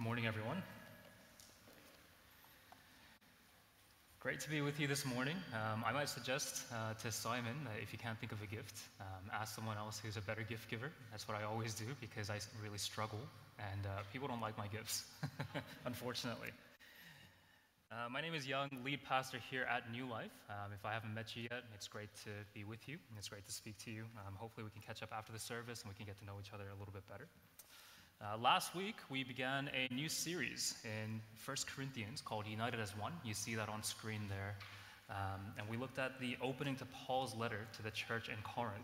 Morning, 0.00 0.28
everyone. 0.28 0.62
Great 4.20 4.38
to 4.38 4.48
be 4.48 4.60
with 4.60 4.78
you 4.78 4.86
this 4.86 5.04
morning. 5.04 5.34
Um, 5.52 5.82
I 5.84 5.90
might 5.90 6.08
suggest 6.08 6.62
uh, 6.72 6.94
to 7.02 7.10
Simon 7.10 7.56
that 7.64 7.82
if 7.82 7.92
you 7.92 7.98
can't 7.98 8.16
think 8.20 8.30
of 8.30 8.40
a 8.40 8.46
gift, 8.46 8.78
um, 9.00 9.28
ask 9.34 9.56
someone 9.56 9.76
else 9.76 9.98
who's 9.98 10.16
a 10.16 10.20
better 10.20 10.42
gift 10.48 10.70
giver. 10.70 10.92
That's 11.10 11.26
what 11.26 11.36
I 11.36 11.42
always 11.42 11.74
do 11.74 11.84
because 12.00 12.30
I 12.30 12.38
really 12.62 12.78
struggle, 12.78 13.18
and 13.58 13.86
uh, 13.86 14.02
people 14.12 14.28
don't 14.28 14.40
like 14.40 14.56
my 14.56 14.68
gifts, 14.68 15.02
unfortunately. 15.84 16.50
Uh, 17.90 18.08
my 18.08 18.20
name 18.20 18.34
is 18.34 18.46
Young, 18.46 18.70
lead 18.84 19.00
pastor 19.02 19.38
here 19.50 19.66
at 19.68 19.90
New 19.90 20.08
Life. 20.08 20.30
Um, 20.48 20.70
if 20.78 20.86
I 20.86 20.92
haven't 20.92 21.12
met 21.12 21.34
you 21.34 21.48
yet, 21.50 21.64
it's 21.74 21.88
great 21.88 22.14
to 22.22 22.30
be 22.54 22.62
with 22.62 22.88
you. 22.88 22.98
It's 23.18 23.28
great 23.28 23.46
to 23.46 23.52
speak 23.52 23.76
to 23.78 23.90
you. 23.90 24.04
Um, 24.24 24.34
hopefully, 24.36 24.62
we 24.62 24.70
can 24.70 24.82
catch 24.82 25.02
up 25.02 25.10
after 25.10 25.32
the 25.32 25.40
service 25.40 25.82
and 25.82 25.90
we 25.90 25.96
can 25.96 26.06
get 26.06 26.20
to 26.20 26.24
know 26.24 26.34
each 26.40 26.52
other 26.54 26.70
a 26.70 26.78
little 26.78 26.94
bit 26.94 27.02
better. 27.08 27.26
Uh, 28.20 28.36
last 28.36 28.74
week, 28.74 28.96
we 29.08 29.22
began 29.22 29.70
a 29.72 29.94
new 29.94 30.08
series 30.08 30.74
in 30.82 31.20
1 31.44 31.56
Corinthians 31.72 32.20
called 32.20 32.48
United 32.48 32.80
as 32.80 32.90
One. 32.96 33.12
You 33.24 33.32
see 33.32 33.54
that 33.54 33.68
on 33.68 33.84
screen 33.84 34.22
there. 34.28 34.56
Um, 35.08 35.40
and 35.56 35.68
we 35.68 35.76
looked 35.76 36.00
at 36.00 36.18
the 36.20 36.36
opening 36.42 36.74
to 36.76 36.84
Paul's 36.86 37.36
letter 37.36 37.60
to 37.76 37.82
the 37.82 37.92
church 37.92 38.28
in 38.28 38.34
Corinth. 38.42 38.74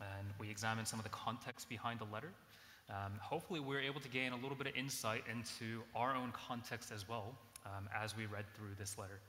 And 0.00 0.26
we 0.40 0.48
examined 0.48 0.88
some 0.88 0.98
of 0.98 1.04
the 1.04 1.10
context 1.10 1.68
behind 1.68 2.00
the 2.00 2.06
letter. 2.10 2.30
Um, 2.88 3.12
hopefully, 3.20 3.60
we 3.60 3.66
we're 3.66 3.82
able 3.82 4.00
to 4.00 4.08
gain 4.08 4.32
a 4.32 4.36
little 4.36 4.56
bit 4.56 4.66
of 4.66 4.74
insight 4.74 5.24
into 5.30 5.82
our 5.94 6.16
own 6.16 6.32
context 6.32 6.90
as 6.92 7.06
well 7.06 7.34
um, 7.66 7.90
as 7.94 8.16
we 8.16 8.24
read 8.24 8.46
through 8.56 8.74
this 8.78 8.96
letter. 8.96 9.20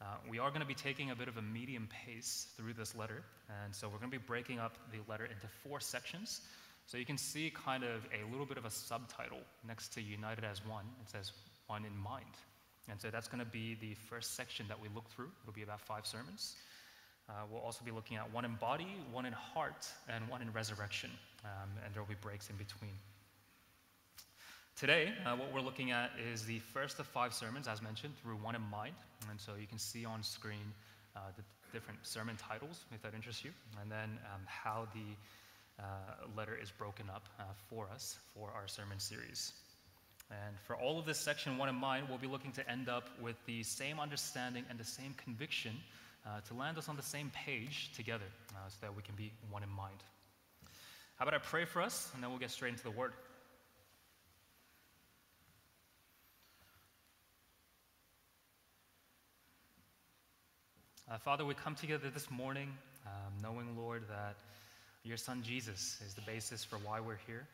Uh, 0.00 0.06
we 0.30 0.38
are 0.38 0.48
going 0.48 0.62
to 0.62 0.66
be 0.66 0.74
taking 0.74 1.10
a 1.10 1.14
bit 1.14 1.28
of 1.28 1.36
a 1.36 1.42
medium 1.42 1.86
pace 2.06 2.46
through 2.56 2.72
this 2.72 2.94
letter. 2.96 3.24
And 3.62 3.74
so 3.74 3.88
we're 3.88 3.98
going 3.98 4.10
to 4.10 4.18
be 4.18 4.24
breaking 4.26 4.58
up 4.58 4.78
the 4.90 5.00
letter 5.06 5.26
into 5.26 5.48
four 5.62 5.80
sections. 5.80 6.40
So 6.86 6.98
you 6.98 7.06
can 7.06 7.16
see 7.18 7.50
kind 7.50 7.82
of 7.82 8.06
a 8.12 8.30
little 8.30 8.46
bit 8.46 8.58
of 8.58 8.64
a 8.64 8.70
subtitle 8.70 9.40
next 9.66 9.92
to 9.94 10.02
United 10.02 10.44
as 10.44 10.64
One. 10.66 10.84
It 11.02 11.10
says 11.10 11.32
One 11.66 11.84
in 11.84 11.96
Mind. 11.96 12.24
And 12.90 13.00
so 13.00 13.08
that's 13.10 13.28
going 13.28 13.38
to 13.38 13.50
be 13.50 13.76
the 13.80 13.94
first 13.94 14.34
section 14.36 14.66
that 14.68 14.80
we 14.80 14.88
look 14.94 15.08
through. 15.10 15.30
It'll 15.42 15.54
be 15.54 15.62
about 15.62 15.80
five 15.80 16.06
sermons. 16.06 16.56
Uh, 17.28 17.32
we'll 17.50 17.62
also 17.62 17.82
be 17.84 17.90
looking 17.90 18.18
at 18.18 18.30
one 18.32 18.44
in 18.44 18.54
body, 18.56 18.86
one 19.10 19.24
in 19.24 19.32
heart, 19.32 19.88
and 20.08 20.28
one 20.28 20.42
in 20.42 20.52
resurrection. 20.52 21.10
Um, 21.44 21.70
and 21.84 21.94
there 21.94 22.02
will 22.02 22.08
be 22.08 22.20
breaks 22.20 22.50
in 22.50 22.56
between. 22.56 22.92
Today, 24.76 25.12
uh, 25.24 25.36
what 25.36 25.52
we're 25.54 25.60
looking 25.60 25.92
at 25.92 26.10
is 26.32 26.44
the 26.44 26.58
first 26.58 26.98
of 26.98 27.06
five 27.06 27.32
sermons, 27.32 27.68
as 27.68 27.80
mentioned, 27.80 28.12
through 28.20 28.34
one 28.36 28.54
in 28.54 28.62
mind. 28.62 28.94
And 29.30 29.40
so 29.40 29.52
you 29.58 29.66
can 29.66 29.78
see 29.78 30.04
on 30.04 30.22
screen 30.22 30.74
uh, 31.16 31.20
the 31.36 31.42
different 31.72 32.00
sermon 32.02 32.36
titles, 32.36 32.84
if 32.92 33.00
that 33.02 33.14
interests 33.14 33.44
you, 33.44 33.52
and 33.80 33.90
then 33.90 34.18
um, 34.34 34.42
how 34.46 34.86
the 34.92 35.16
uh, 35.78 35.82
letter 36.36 36.56
is 36.60 36.70
broken 36.70 37.10
up 37.10 37.28
uh, 37.38 37.44
for 37.68 37.88
us 37.92 38.16
for 38.34 38.50
our 38.54 38.68
sermon 38.68 38.98
series. 38.98 39.52
And 40.30 40.58
for 40.66 40.76
all 40.76 40.98
of 40.98 41.06
this 41.06 41.18
section 41.18 41.58
one 41.58 41.68
in 41.68 41.74
mind, 41.74 42.06
we'll 42.08 42.18
be 42.18 42.26
looking 42.26 42.52
to 42.52 42.70
end 42.70 42.88
up 42.88 43.08
with 43.20 43.36
the 43.46 43.62
same 43.62 44.00
understanding 44.00 44.64
and 44.70 44.78
the 44.78 44.84
same 44.84 45.14
conviction 45.22 45.72
uh, 46.26 46.40
to 46.48 46.54
land 46.54 46.78
us 46.78 46.88
on 46.88 46.96
the 46.96 47.02
same 47.02 47.30
page 47.34 47.90
together 47.94 48.24
uh, 48.52 48.68
so 48.68 48.76
that 48.80 48.96
we 48.96 49.02
can 49.02 49.14
be 49.14 49.32
one 49.50 49.62
in 49.62 49.68
mind. 49.68 49.98
How 51.16 51.26
about 51.26 51.34
I 51.34 51.38
pray 51.38 51.64
for 51.64 51.82
us, 51.82 52.10
and 52.14 52.22
then 52.22 52.30
we'll 52.30 52.40
get 52.40 52.50
straight 52.50 52.70
into 52.70 52.82
the 52.82 52.90
word. 52.90 53.12
Uh, 61.10 61.18
Father, 61.18 61.44
we 61.44 61.52
come 61.54 61.74
together 61.74 62.08
this 62.08 62.30
morning 62.30 62.72
um, 63.06 63.32
knowing, 63.42 63.76
Lord, 63.76 64.04
that 64.08 64.36
your 65.04 65.18
son 65.18 65.42
Jesus 65.42 66.00
is 66.06 66.14
the 66.14 66.22
basis 66.22 66.64
for 66.64 66.76
why 66.76 67.00
we're 67.00 67.20
here. 67.26 67.46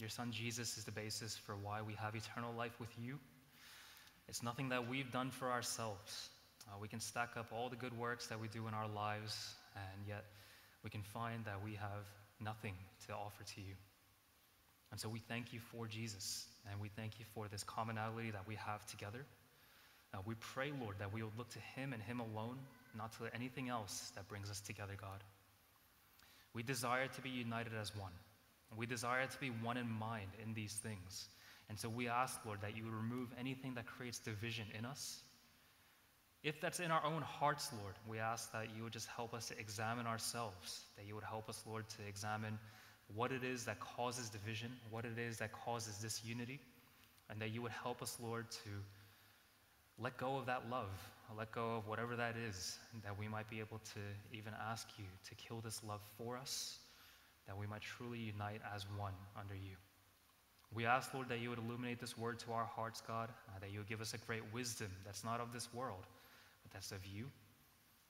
Your 0.00 0.10
son 0.10 0.32
Jesus 0.32 0.76
is 0.76 0.84
the 0.84 0.92
basis 0.92 1.36
for 1.36 1.54
why 1.56 1.82
we 1.82 1.94
have 1.94 2.14
eternal 2.14 2.52
life 2.56 2.78
with 2.80 2.90
you. 3.00 3.18
It's 4.28 4.42
nothing 4.42 4.70
that 4.70 4.88
we've 4.88 5.10
done 5.10 5.30
for 5.30 5.50
ourselves. 5.50 6.28
Uh, 6.68 6.76
we 6.80 6.88
can 6.88 7.00
stack 7.00 7.30
up 7.36 7.46
all 7.52 7.68
the 7.68 7.76
good 7.76 7.96
works 7.96 8.26
that 8.26 8.40
we 8.40 8.48
do 8.48 8.68
in 8.68 8.74
our 8.74 8.88
lives, 8.88 9.54
and 9.74 10.06
yet 10.06 10.24
we 10.84 10.90
can 10.90 11.02
find 11.02 11.44
that 11.46 11.64
we 11.64 11.74
have 11.74 12.04
nothing 12.40 12.74
to 13.06 13.12
offer 13.14 13.44
to 13.54 13.60
you. 13.60 13.74
And 14.90 15.00
so 15.00 15.08
we 15.08 15.20
thank 15.20 15.52
you 15.52 15.60
for 15.72 15.86
Jesus, 15.86 16.46
and 16.70 16.80
we 16.80 16.88
thank 16.88 17.18
you 17.18 17.24
for 17.34 17.48
this 17.48 17.62
commonality 17.62 18.32
that 18.32 18.46
we 18.46 18.56
have 18.56 18.84
together. 18.86 19.24
Uh, 20.12 20.18
we 20.26 20.34
pray, 20.34 20.72
Lord, 20.80 20.96
that 20.98 21.12
we 21.12 21.22
will 21.22 21.32
look 21.38 21.50
to 21.50 21.60
Him 21.76 21.92
and 21.92 22.02
Him 22.02 22.20
alone, 22.20 22.58
not 22.96 23.12
to 23.18 23.34
anything 23.34 23.68
else 23.68 24.12
that 24.14 24.28
brings 24.28 24.50
us 24.50 24.60
together, 24.60 24.94
God. 25.00 25.22
We 26.54 26.62
desire 26.62 27.06
to 27.06 27.20
be 27.20 27.30
united 27.30 27.72
as 27.80 27.94
one. 27.96 28.12
We 28.76 28.86
desire 28.86 29.26
to 29.26 29.40
be 29.40 29.48
one 29.48 29.76
in 29.76 29.88
mind 29.88 30.28
in 30.42 30.54
these 30.54 30.74
things. 30.74 31.28
And 31.68 31.78
so 31.78 31.88
we 31.88 32.08
ask, 32.08 32.38
Lord, 32.44 32.60
that 32.62 32.76
you 32.76 32.84
would 32.84 32.94
remove 32.94 33.28
anything 33.38 33.74
that 33.74 33.86
creates 33.86 34.18
division 34.18 34.66
in 34.78 34.84
us. 34.84 35.20
If 36.42 36.60
that's 36.60 36.80
in 36.80 36.90
our 36.90 37.04
own 37.04 37.22
hearts, 37.22 37.70
Lord, 37.82 37.94
we 38.08 38.18
ask 38.18 38.52
that 38.52 38.68
you 38.76 38.84
would 38.84 38.92
just 38.92 39.08
help 39.08 39.34
us 39.34 39.48
to 39.48 39.58
examine 39.58 40.06
ourselves, 40.06 40.84
that 40.96 41.06
you 41.06 41.14
would 41.14 41.24
help 41.24 41.48
us, 41.48 41.62
Lord, 41.66 41.88
to 41.90 42.06
examine 42.08 42.58
what 43.14 43.32
it 43.32 43.42
is 43.42 43.64
that 43.64 43.80
causes 43.80 44.28
division, 44.28 44.70
what 44.90 45.04
it 45.04 45.18
is 45.18 45.38
that 45.38 45.52
causes 45.52 45.96
disunity, 45.98 46.60
and 47.28 47.40
that 47.40 47.50
you 47.50 47.62
would 47.62 47.72
help 47.72 48.02
us, 48.02 48.16
Lord, 48.22 48.50
to 48.50 48.70
let 49.98 50.16
go 50.16 50.36
of 50.36 50.46
that 50.46 50.70
love, 50.70 50.90
let 51.36 51.52
go 51.52 51.76
of 51.76 51.86
whatever 51.86 52.16
that 52.16 52.36
is, 52.36 52.78
that 53.04 53.18
we 53.18 53.28
might 53.28 53.48
be 53.50 53.60
able 53.60 53.78
to 53.94 54.00
even 54.32 54.52
ask 54.70 54.88
you 54.98 55.04
to 55.28 55.34
kill 55.34 55.60
this 55.60 55.82
love 55.84 56.00
for 56.16 56.36
us, 56.36 56.78
that 57.46 57.56
we 57.56 57.66
might 57.66 57.82
truly 57.82 58.18
unite 58.18 58.60
as 58.74 58.86
one 58.96 59.12
under 59.38 59.54
you. 59.54 59.76
We 60.74 60.86
ask, 60.86 61.12
Lord, 61.14 61.28
that 61.28 61.40
you 61.40 61.50
would 61.50 61.58
illuminate 61.58 62.00
this 62.00 62.16
word 62.16 62.38
to 62.40 62.52
our 62.52 62.64
hearts, 62.64 63.02
God, 63.06 63.30
uh, 63.48 63.58
that 63.60 63.70
you 63.70 63.78
would 63.78 63.88
give 63.88 64.00
us 64.00 64.14
a 64.14 64.18
great 64.18 64.42
wisdom 64.52 64.88
that's 65.04 65.24
not 65.24 65.40
of 65.40 65.52
this 65.52 65.72
world, 65.72 66.06
but 66.62 66.72
that's 66.72 66.92
of 66.92 67.04
you, 67.06 67.26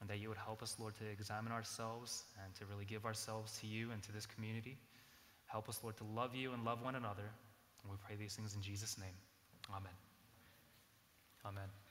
and 0.01 0.09
that 0.11 0.19
you 0.19 0.29
would 0.29 0.39
help 0.39 0.63
us, 0.63 0.77
Lord, 0.79 0.95
to 0.97 1.05
examine 1.07 1.53
ourselves 1.53 2.25
and 2.45 2.55
to 2.57 2.65
really 2.67 2.85
give 2.85 3.05
ourselves 3.05 3.59
to 3.61 3.67
you 3.67 3.91
and 3.93 4.03
to 4.03 4.13
this 4.13 4.27
community. 4.27 4.77
Help 5.47 5.69
us, 5.69 5.81
Lord, 5.83 5.97
to 5.99 6.05
love 6.05 6.35
you 6.35 6.53
and 6.53 6.65
love 6.65 6.83
one 6.83 6.95
another. 6.95 7.31
And 7.83 7.91
we 7.91 7.97
pray 8.07 8.17
these 8.17 8.35
things 8.35 8.55
in 8.55 8.61
Jesus' 8.61 8.99
name. 8.99 9.17
Amen. 9.71 9.93
Amen. 11.47 11.88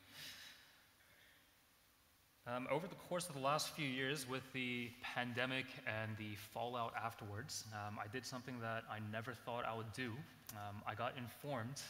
Um, 2.55 2.65
over 2.71 2.87
the 2.87 2.95
course 2.95 3.27
of 3.27 3.35
the 3.35 3.41
last 3.41 3.75
few 3.75 3.85
years, 3.85 4.25
with 4.25 4.43
the 4.53 4.89
pandemic 5.01 5.65
and 5.85 6.15
the 6.17 6.35
fallout 6.53 6.93
afterwards, 6.95 7.65
um, 7.73 7.99
I 8.01 8.07
did 8.07 8.25
something 8.25 8.57
that 8.61 8.83
I 8.89 8.99
never 9.11 9.33
thought 9.33 9.65
I 9.65 9.75
would 9.75 9.91
do. 9.91 10.13
Um, 10.53 10.81
I 10.87 10.95
got 10.95 11.11
informed 11.17 11.81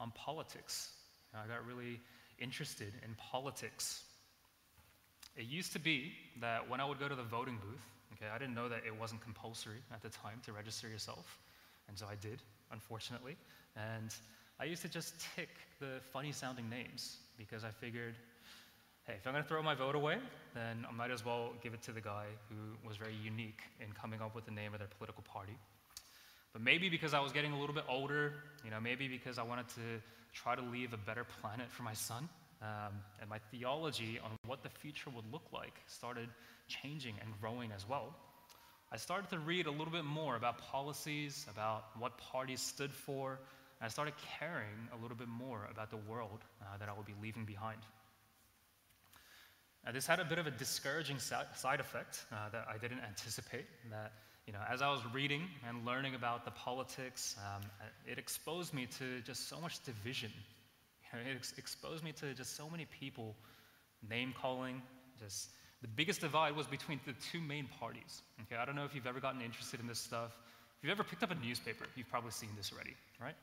on 0.00 0.10
politics. 0.16 0.90
I 1.32 1.46
got 1.46 1.64
really 1.64 2.00
interested 2.40 2.94
in 3.04 3.14
politics. 3.14 4.02
It 5.36 5.46
used 5.46 5.72
to 5.74 5.78
be 5.78 6.12
that 6.40 6.68
when 6.68 6.80
I 6.80 6.84
would 6.84 6.98
go 6.98 7.06
to 7.06 7.14
the 7.14 7.22
voting 7.22 7.58
booth, 7.62 7.86
okay, 8.14 8.26
I 8.34 8.38
didn't 8.38 8.56
know 8.56 8.68
that 8.68 8.80
it 8.84 8.98
wasn't 8.98 9.20
compulsory 9.20 9.78
at 9.94 10.02
the 10.02 10.08
time 10.08 10.40
to 10.46 10.52
register 10.52 10.88
yourself, 10.88 11.38
and 11.86 11.96
so 11.96 12.06
I 12.10 12.16
did, 12.16 12.42
unfortunately. 12.72 13.36
And 13.76 14.12
I 14.58 14.64
used 14.64 14.82
to 14.82 14.88
just 14.88 15.14
tick 15.36 15.50
the 15.78 16.00
funny 16.12 16.32
sounding 16.32 16.68
names 16.68 17.18
because 17.38 17.62
I 17.62 17.70
figured, 17.70 18.16
hey, 19.06 19.14
if 19.18 19.26
I'm 19.26 19.32
going 19.32 19.42
to 19.42 19.48
throw 19.48 19.62
my 19.62 19.74
vote 19.74 19.96
away, 19.96 20.16
then 20.54 20.86
I 20.88 20.92
might 20.92 21.10
as 21.10 21.24
well 21.24 21.50
give 21.62 21.74
it 21.74 21.82
to 21.82 21.92
the 21.92 22.00
guy 22.00 22.26
who 22.48 22.86
was 22.86 22.96
very 22.96 23.14
unique 23.14 23.60
in 23.80 23.92
coming 23.92 24.20
up 24.20 24.34
with 24.34 24.44
the 24.44 24.52
name 24.52 24.72
of 24.74 24.78
their 24.78 24.88
political 24.96 25.24
party. 25.24 25.56
But 26.52 26.62
maybe 26.62 26.88
because 26.88 27.14
I 27.14 27.20
was 27.20 27.32
getting 27.32 27.52
a 27.52 27.58
little 27.58 27.74
bit 27.74 27.84
older, 27.88 28.34
you 28.64 28.70
know, 28.70 28.80
maybe 28.80 29.08
because 29.08 29.38
I 29.38 29.42
wanted 29.42 29.68
to 29.70 30.02
try 30.32 30.54
to 30.54 30.62
leave 30.62 30.92
a 30.92 30.96
better 30.98 31.24
planet 31.40 31.70
for 31.70 31.82
my 31.82 31.94
son, 31.94 32.28
um, 32.60 32.92
and 33.20 33.28
my 33.28 33.38
theology 33.50 34.20
on 34.22 34.30
what 34.46 34.62
the 34.62 34.68
future 34.68 35.10
would 35.10 35.24
look 35.32 35.46
like 35.52 35.74
started 35.86 36.28
changing 36.68 37.14
and 37.20 37.30
growing 37.40 37.72
as 37.72 37.88
well. 37.88 38.14
I 38.92 38.98
started 38.98 39.30
to 39.30 39.38
read 39.38 39.66
a 39.66 39.70
little 39.70 39.92
bit 39.92 40.04
more 40.04 40.36
about 40.36 40.58
policies, 40.58 41.46
about 41.50 41.86
what 41.98 42.18
parties 42.18 42.60
stood 42.60 42.92
for, 42.92 43.40
and 43.80 43.86
I 43.86 43.88
started 43.88 44.14
caring 44.38 44.88
a 44.96 45.02
little 45.02 45.16
bit 45.16 45.28
more 45.28 45.66
about 45.70 45.90
the 45.90 45.96
world 45.96 46.40
uh, 46.60 46.76
that 46.78 46.88
I 46.88 46.92
would 46.92 47.06
be 47.06 47.14
leaving 47.20 47.44
behind. 47.44 47.80
Now, 49.84 49.90
this 49.90 50.06
had 50.06 50.20
a 50.20 50.24
bit 50.24 50.38
of 50.38 50.46
a 50.46 50.50
discouraging 50.50 51.18
side 51.18 51.80
effect 51.80 52.24
uh, 52.30 52.48
that 52.50 52.66
I 52.72 52.78
didn't 52.78 53.00
anticipate. 53.00 53.66
That, 53.90 54.12
you 54.46 54.52
know, 54.52 54.60
as 54.70 54.80
I 54.80 54.90
was 54.90 55.00
reading 55.12 55.42
and 55.68 55.84
learning 55.84 56.14
about 56.14 56.44
the 56.44 56.52
politics, 56.52 57.36
um, 57.38 57.62
it 58.06 58.16
exposed 58.16 58.72
me 58.72 58.86
to 58.98 59.20
just 59.22 59.48
so 59.48 59.60
much 59.60 59.82
division. 59.84 60.30
You 61.12 61.18
know, 61.18 61.30
it 61.30 61.34
ex- 61.36 61.54
exposed 61.58 62.04
me 62.04 62.12
to 62.12 62.32
just 62.32 62.56
so 62.56 62.70
many 62.70 62.86
people 63.00 63.34
name 64.08 64.32
calling. 64.40 64.82
Just 65.18 65.50
the 65.80 65.88
biggest 65.88 66.20
divide 66.20 66.54
was 66.54 66.68
between 66.68 67.00
the 67.04 67.14
two 67.32 67.40
main 67.40 67.66
parties. 67.80 68.22
Okay, 68.42 68.60
I 68.60 68.64
don't 68.64 68.76
know 68.76 68.84
if 68.84 68.94
you've 68.94 69.08
ever 69.08 69.18
gotten 69.18 69.40
interested 69.40 69.80
in 69.80 69.88
this 69.88 69.98
stuff. 69.98 70.30
If 70.78 70.84
you've 70.84 70.92
ever 70.92 71.02
picked 71.02 71.24
up 71.24 71.32
a 71.32 71.44
newspaper, 71.44 71.86
you've 71.96 72.08
probably 72.08 72.30
seen 72.30 72.50
this 72.56 72.72
already, 72.72 72.94
right? 73.20 73.34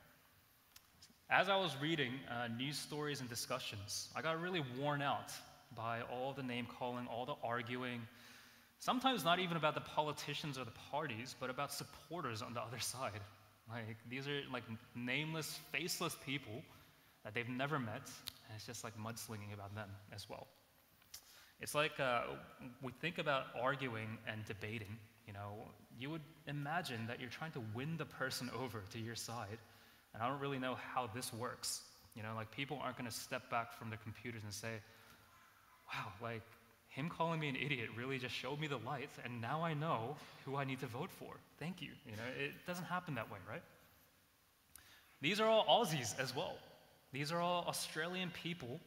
As 1.30 1.50
I 1.50 1.57
was 1.57 1.75
reading 1.81 2.13
uh, 2.30 2.47
news 2.47 2.77
stories 2.77 3.19
and 3.19 3.30
discussions, 3.30 4.09
I 4.15 4.21
got 4.21 4.41
really 4.41 4.63
worn 4.80 5.01
out 5.01 5.31
by 5.75 6.01
all 6.01 6.33
the 6.33 6.44
name 6.44 6.68
calling, 6.80 7.07
all 7.07 7.25
the 7.25 7.36
arguing, 7.44 8.01
sometimes 8.80 9.24
not 9.24 9.39
even 9.39 9.57
about 9.57 9.75
the 9.75 9.81
politicians 9.81 10.57
or 10.57 10.66
the 10.66 10.77
parties, 10.92 11.36
but 11.39 11.50
about 11.50 11.71
supporters 11.71 12.42
on 12.42 12.54
the 12.54 12.62
other 12.62 12.80
side. 12.80 13.21
Like, 13.69 13.98
these 14.10 14.27
are 14.27 14.42
like 14.51 14.63
nameless, 14.95 15.60
faceless 15.71 16.16
people 16.25 16.63
that 17.24 17.33
they've 17.33 17.50
never 17.50 17.77
met, 17.77 18.01
and 18.48 18.56
it's 18.56 18.66
just 18.66 18.83
like 18.83 18.98
mudslinging 18.98 19.54
about 19.54 19.75
them 19.75 19.89
as 20.13 20.27
well. 20.30 20.48
It's 21.62 21.75
like 21.75 22.00
uh, 22.00 22.22
we 22.81 22.92
think 23.01 23.18
about 23.18 23.44
arguing 23.62 24.18
and 24.27 24.44
debating. 24.45 24.98
You 25.27 25.33
know, 25.33 25.68
you 26.00 26.10
would 26.10 26.22
imagine 26.48 27.06
that 27.07 27.19
you're 27.19 27.30
trying 27.30 27.51
to 27.51 27.62
win 27.75 27.98
the 27.98 28.06
person 28.06 28.50
over 28.57 28.81
to 28.94 29.00
your 29.00 29.15
side, 29.15 29.60
and 30.13 30.24
I 30.24 30.30
don't 30.30 30.39
really 30.39 30.57
know 30.57 30.77
how 30.94 31.10
this 31.13 31.33
works. 31.33 31.81
You 32.15 32.24
know, 32.24 32.33
like 32.36 32.50
people 32.51 32.80
aren't 32.81 32.98
going 32.98 33.10
to 33.10 33.15
step 33.15 33.50
back 33.51 33.74
from 33.74 33.89
their 33.89 34.00
computers 34.04 34.42
and 34.44 34.54
say, 34.54 34.80
wow, 35.94 36.12
like 36.21 36.44
him 36.89 37.09
calling 37.09 37.39
me 37.39 37.50
an 37.50 37.56
idiot 37.56 37.89
really 37.95 38.18
just 38.18 38.33
showed 38.33 38.59
me 38.59 38.68
the 38.68 38.77
lights, 38.77 39.18
and 39.24 39.41
now 39.41 39.63
I 39.63 39.74
know 39.74 40.15
who 40.45 40.56
I 40.56 40.63
need 40.63 40.80
to 40.80 40.88
vote 40.88 41.09
for. 41.12 41.33
Thank 41.59 41.81
you. 41.81 41.89
You 42.06 42.13
know, 42.13 42.24
it 42.38 42.51
doesn't 42.65 42.86
happen 42.86 43.15
that 43.15 43.31
way, 43.31 43.39
right? 43.50 43.62
These 45.21 45.39
are 45.39 45.47
all 45.47 45.65
Aussies 45.65 46.19
as 46.19 46.36
well. 46.36 46.56
These 47.12 47.31
are 47.31 47.39
all 47.39 47.65
Australian 47.68 48.31
people. 48.44 48.80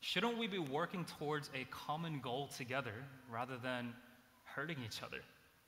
Shouldn't 0.00 0.38
we 0.38 0.46
be 0.46 0.58
working 0.58 1.04
towards 1.18 1.50
a 1.54 1.64
common 1.70 2.20
goal 2.20 2.48
together 2.56 2.94
rather 3.30 3.56
than 3.56 3.94
hurting 4.44 4.78
each 4.84 5.02
other? 5.02 5.18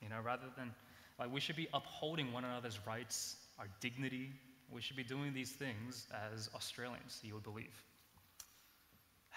You 0.01 0.09
know, 0.09 0.21
rather 0.25 0.47
than 0.57 0.73
like 1.19 1.33
we 1.33 1.41
should 1.41 1.57
be 1.57 1.69
upholding 1.73 2.33
one 2.33 2.45
another's 2.45 2.79
rights, 2.87 3.37
our 3.59 3.69
dignity. 3.81 4.31
We 4.71 4.81
should 4.81 4.97
be 4.97 5.05
doing 5.05 5.35
these 5.35 5.51
things 5.53 6.07
as 6.33 6.49
Australians, 6.55 7.21
you 7.23 7.35
would 7.35 7.45
believe. 7.45 7.75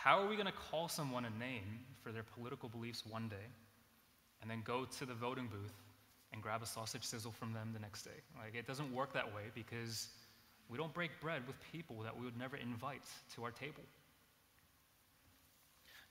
How 0.06 0.22
are 0.22 0.28
we 0.28 0.36
going 0.36 0.46
to 0.46 0.54
call 0.70 0.88
someone 0.88 1.26
a 1.26 1.32
name 1.32 1.80
for 2.04 2.12
their 2.12 2.22
political 2.22 2.70
beliefs 2.70 3.04
one 3.10 3.28
day 3.28 3.48
and 4.40 4.52
then 4.52 4.62
go 4.64 4.86
to 5.00 5.06
the 5.06 5.16
voting 5.16 5.48
booth 5.48 5.74
and 6.32 6.44
grab 6.44 6.62
a 6.62 6.68
sausage 6.68 7.04
sizzle 7.04 7.32
from 7.32 7.54
them 7.54 7.72
the 7.74 7.80
next 7.80 8.04
day? 8.04 8.22
Like, 8.38 8.54
it 8.54 8.68
doesn't 8.68 8.94
work 8.94 9.14
that 9.14 9.34
way 9.34 9.42
because 9.56 10.08
we 10.70 10.78
don't 10.78 10.94
break 10.94 11.10
bread 11.22 11.42
with 11.48 11.56
people 11.72 12.04
that 12.04 12.16
we 12.16 12.24
would 12.24 12.38
never 12.38 12.56
invite 12.56 13.02
to 13.34 13.46
our 13.46 13.50
table. 13.50 13.82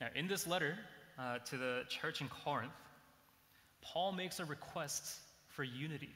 Now, 0.01 0.09
in 0.17 0.27
this 0.27 0.45
letter 0.45 0.77
uh, 1.17 1.39
to 1.51 1.57
the 1.57 1.83
church 1.89 2.21
in 2.21 2.27
Corinth, 2.27 2.73
Paul 3.81 4.11
makes 4.11 4.41
a 4.41 4.45
request 4.45 5.21
for 5.51 5.63
unity. 5.63 6.11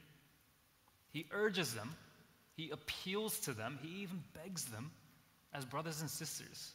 He 1.13 1.27
urges 1.31 1.73
them, 1.73 1.95
he 2.57 2.71
appeals 2.71 3.39
to 3.41 3.53
them, 3.53 3.79
he 3.81 4.01
even 4.01 4.21
begs 4.33 4.65
them 4.65 4.91
as 5.53 5.63
brothers 5.63 6.01
and 6.01 6.09
sisters 6.09 6.73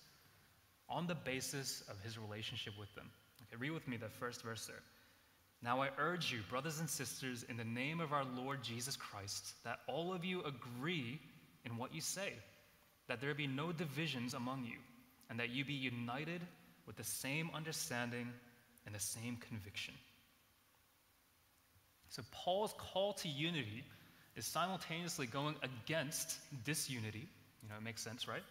on 0.95 1.09
the 1.09 1.15
basis 1.15 1.83
of 1.91 2.01
his 2.01 2.17
relationship 2.17 2.73
with 2.79 2.95
them. 2.95 3.11
Okay, 3.43 3.59
read 3.59 3.73
with 3.73 3.89
me 3.89 3.97
the 3.97 4.09
first 4.09 4.43
verse 4.43 4.65
there. 4.67 4.83
Now 5.61 5.83
I 5.83 5.89
urge 5.99 6.33
you, 6.33 6.39
brothers 6.49 6.79
and 6.79 6.89
sisters, 6.89 7.45
in 7.49 7.57
the 7.57 7.65
name 7.65 8.01
of 8.01 8.13
our 8.13 8.25
Lord 8.25 8.63
Jesus 8.63 8.97
Christ, 8.97 9.55
that 9.65 9.81
all 9.89 10.15
of 10.15 10.25
you 10.25 10.43
agree 10.45 11.19
in 11.65 11.77
what 11.77 11.93
you 11.93 12.01
say, 12.01 12.35
that 13.09 13.21
there 13.21 13.35
be 13.35 13.49
no 13.49 13.73
divisions 13.73 14.35
among 14.35 14.65
you, 14.65 14.79
and 15.29 15.41
that 15.41 15.51
you 15.51 15.65
be 15.65 15.73
united 15.73 16.43
with 16.87 16.97
the 16.97 17.05
same 17.05 17.51
understanding 17.55 18.29
and 18.87 18.95
the 18.95 19.01
same 19.01 19.37
conviction. 19.49 19.95
So, 22.11 22.23
Paul's 22.31 22.75
call 22.79 23.15
to 23.15 23.29
unity 23.29 23.83
is 24.37 24.47
simultaneously 24.47 25.27
going 25.27 25.57
against 25.63 26.37
disunity. 26.65 27.27
You 27.63 27.69
know, 27.71 27.77
it 27.79 27.83
makes 27.83 28.03
sense, 28.03 28.29
right? 28.29 28.43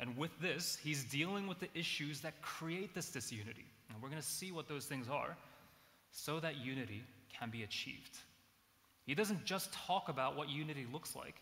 And 0.00 0.16
with 0.16 0.30
this, 0.40 0.78
he's 0.82 1.04
dealing 1.04 1.46
with 1.46 1.58
the 1.58 1.68
issues 1.74 2.20
that 2.20 2.40
create 2.40 2.94
this 2.94 3.10
disunity. 3.10 3.66
And 3.88 4.02
we're 4.02 4.10
going 4.10 4.22
to 4.22 4.28
see 4.28 4.52
what 4.52 4.68
those 4.68 4.84
things 4.84 5.08
are 5.08 5.36
so 6.12 6.40
that 6.40 6.56
unity 6.56 7.02
can 7.38 7.50
be 7.50 7.62
achieved. 7.62 8.16
He 9.06 9.14
doesn't 9.14 9.44
just 9.44 9.72
talk 9.72 10.08
about 10.08 10.36
what 10.36 10.48
unity 10.48 10.86
looks 10.92 11.16
like, 11.16 11.36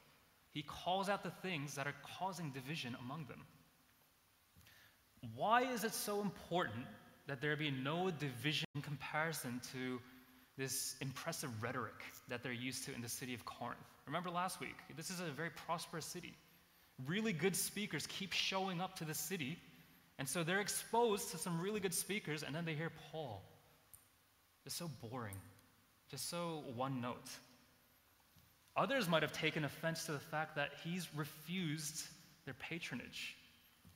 he 0.52 0.62
calls 0.62 1.10
out 1.10 1.22
the 1.22 1.32
things 1.42 1.74
that 1.74 1.86
are 1.86 1.94
causing 2.18 2.50
division 2.50 2.96
among 3.04 3.26
them. 3.26 3.42
Why 5.34 5.62
is 5.62 5.84
it 5.84 5.92
so 5.92 6.22
important 6.22 6.86
that 7.26 7.42
there 7.42 7.54
be 7.56 7.70
no 7.70 8.10
division 8.10 8.66
in 8.74 8.80
comparison 8.80 9.60
to 9.72 10.00
this 10.56 10.96
impressive 11.02 11.50
rhetoric 11.62 11.92
that 12.28 12.42
they're 12.42 12.52
used 12.52 12.84
to 12.86 12.94
in 12.94 13.02
the 13.02 13.08
city 13.08 13.34
of 13.34 13.44
Corinth? 13.44 13.80
Remember 14.06 14.30
last 14.30 14.60
week, 14.60 14.76
this 14.96 15.10
is 15.10 15.20
a 15.20 15.24
very 15.24 15.50
prosperous 15.50 16.06
city. 16.06 16.34
Really 17.04 17.32
good 17.32 17.54
speakers 17.54 18.06
keep 18.06 18.32
showing 18.32 18.80
up 18.80 18.96
to 18.96 19.04
the 19.04 19.14
city, 19.14 19.58
and 20.18 20.26
so 20.26 20.42
they're 20.42 20.60
exposed 20.60 21.30
to 21.32 21.38
some 21.38 21.60
really 21.60 21.80
good 21.80 21.92
speakers, 21.92 22.42
and 22.42 22.54
then 22.54 22.64
they 22.64 22.74
hear 22.74 22.90
Paul. 23.12 23.42
It's 24.64 24.74
so 24.74 24.90
boring, 25.02 25.36
just 26.10 26.30
so 26.30 26.62
one 26.74 27.00
note. 27.00 27.28
Others 28.76 29.08
might 29.08 29.22
have 29.22 29.32
taken 29.32 29.64
offense 29.64 30.06
to 30.06 30.12
the 30.12 30.18
fact 30.18 30.56
that 30.56 30.70
he's 30.84 31.08
refused 31.14 32.06
their 32.44 32.54
patronage. 32.54 33.36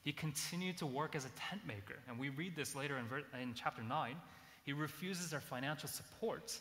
He 0.02 0.12
continued 0.12 0.79
to 0.79 0.87
work 0.87 1.14
as 1.14 1.25
a 1.25 1.31
tent 1.31 1.62
maker, 1.67 1.99
and 2.08 2.19
we 2.19 2.31
read 2.31 2.56
this 2.56 2.75
later 2.75 2.97
in, 2.97 3.06
ver- 3.06 3.25
in 3.41 3.52
chapter 3.55 3.82
9. 3.82 4.17
He 4.64 4.73
refuses 4.73 5.31
their 5.31 5.41
financial 5.41 5.88
support. 5.88 6.58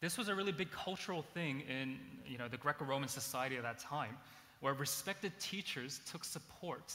This 0.00 0.18
was 0.18 0.28
a 0.28 0.34
really 0.34 0.52
big 0.52 0.70
cultural 0.70 1.22
thing 1.22 1.62
in 1.62 1.98
you 2.26 2.38
know, 2.38 2.48
the 2.48 2.56
Greco 2.56 2.84
Roman 2.84 3.08
society 3.08 3.56
at 3.56 3.62
that 3.62 3.78
time, 3.78 4.16
where 4.60 4.74
respected 4.74 5.32
teachers 5.40 6.00
took 6.10 6.24
support 6.24 6.92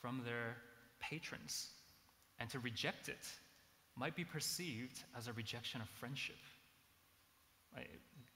from 0.00 0.22
their 0.24 0.56
patrons. 1.00 1.68
And 2.38 2.50
to 2.50 2.58
reject 2.58 3.08
it 3.08 3.26
might 3.96 4.14
be 4.14 4.24
perceived 4.24 5.02
as 5.16 5.26
a 5.26 5.32
rejection 5.32 5.80
of 5.80 5.88
friendship. 5.88 6.36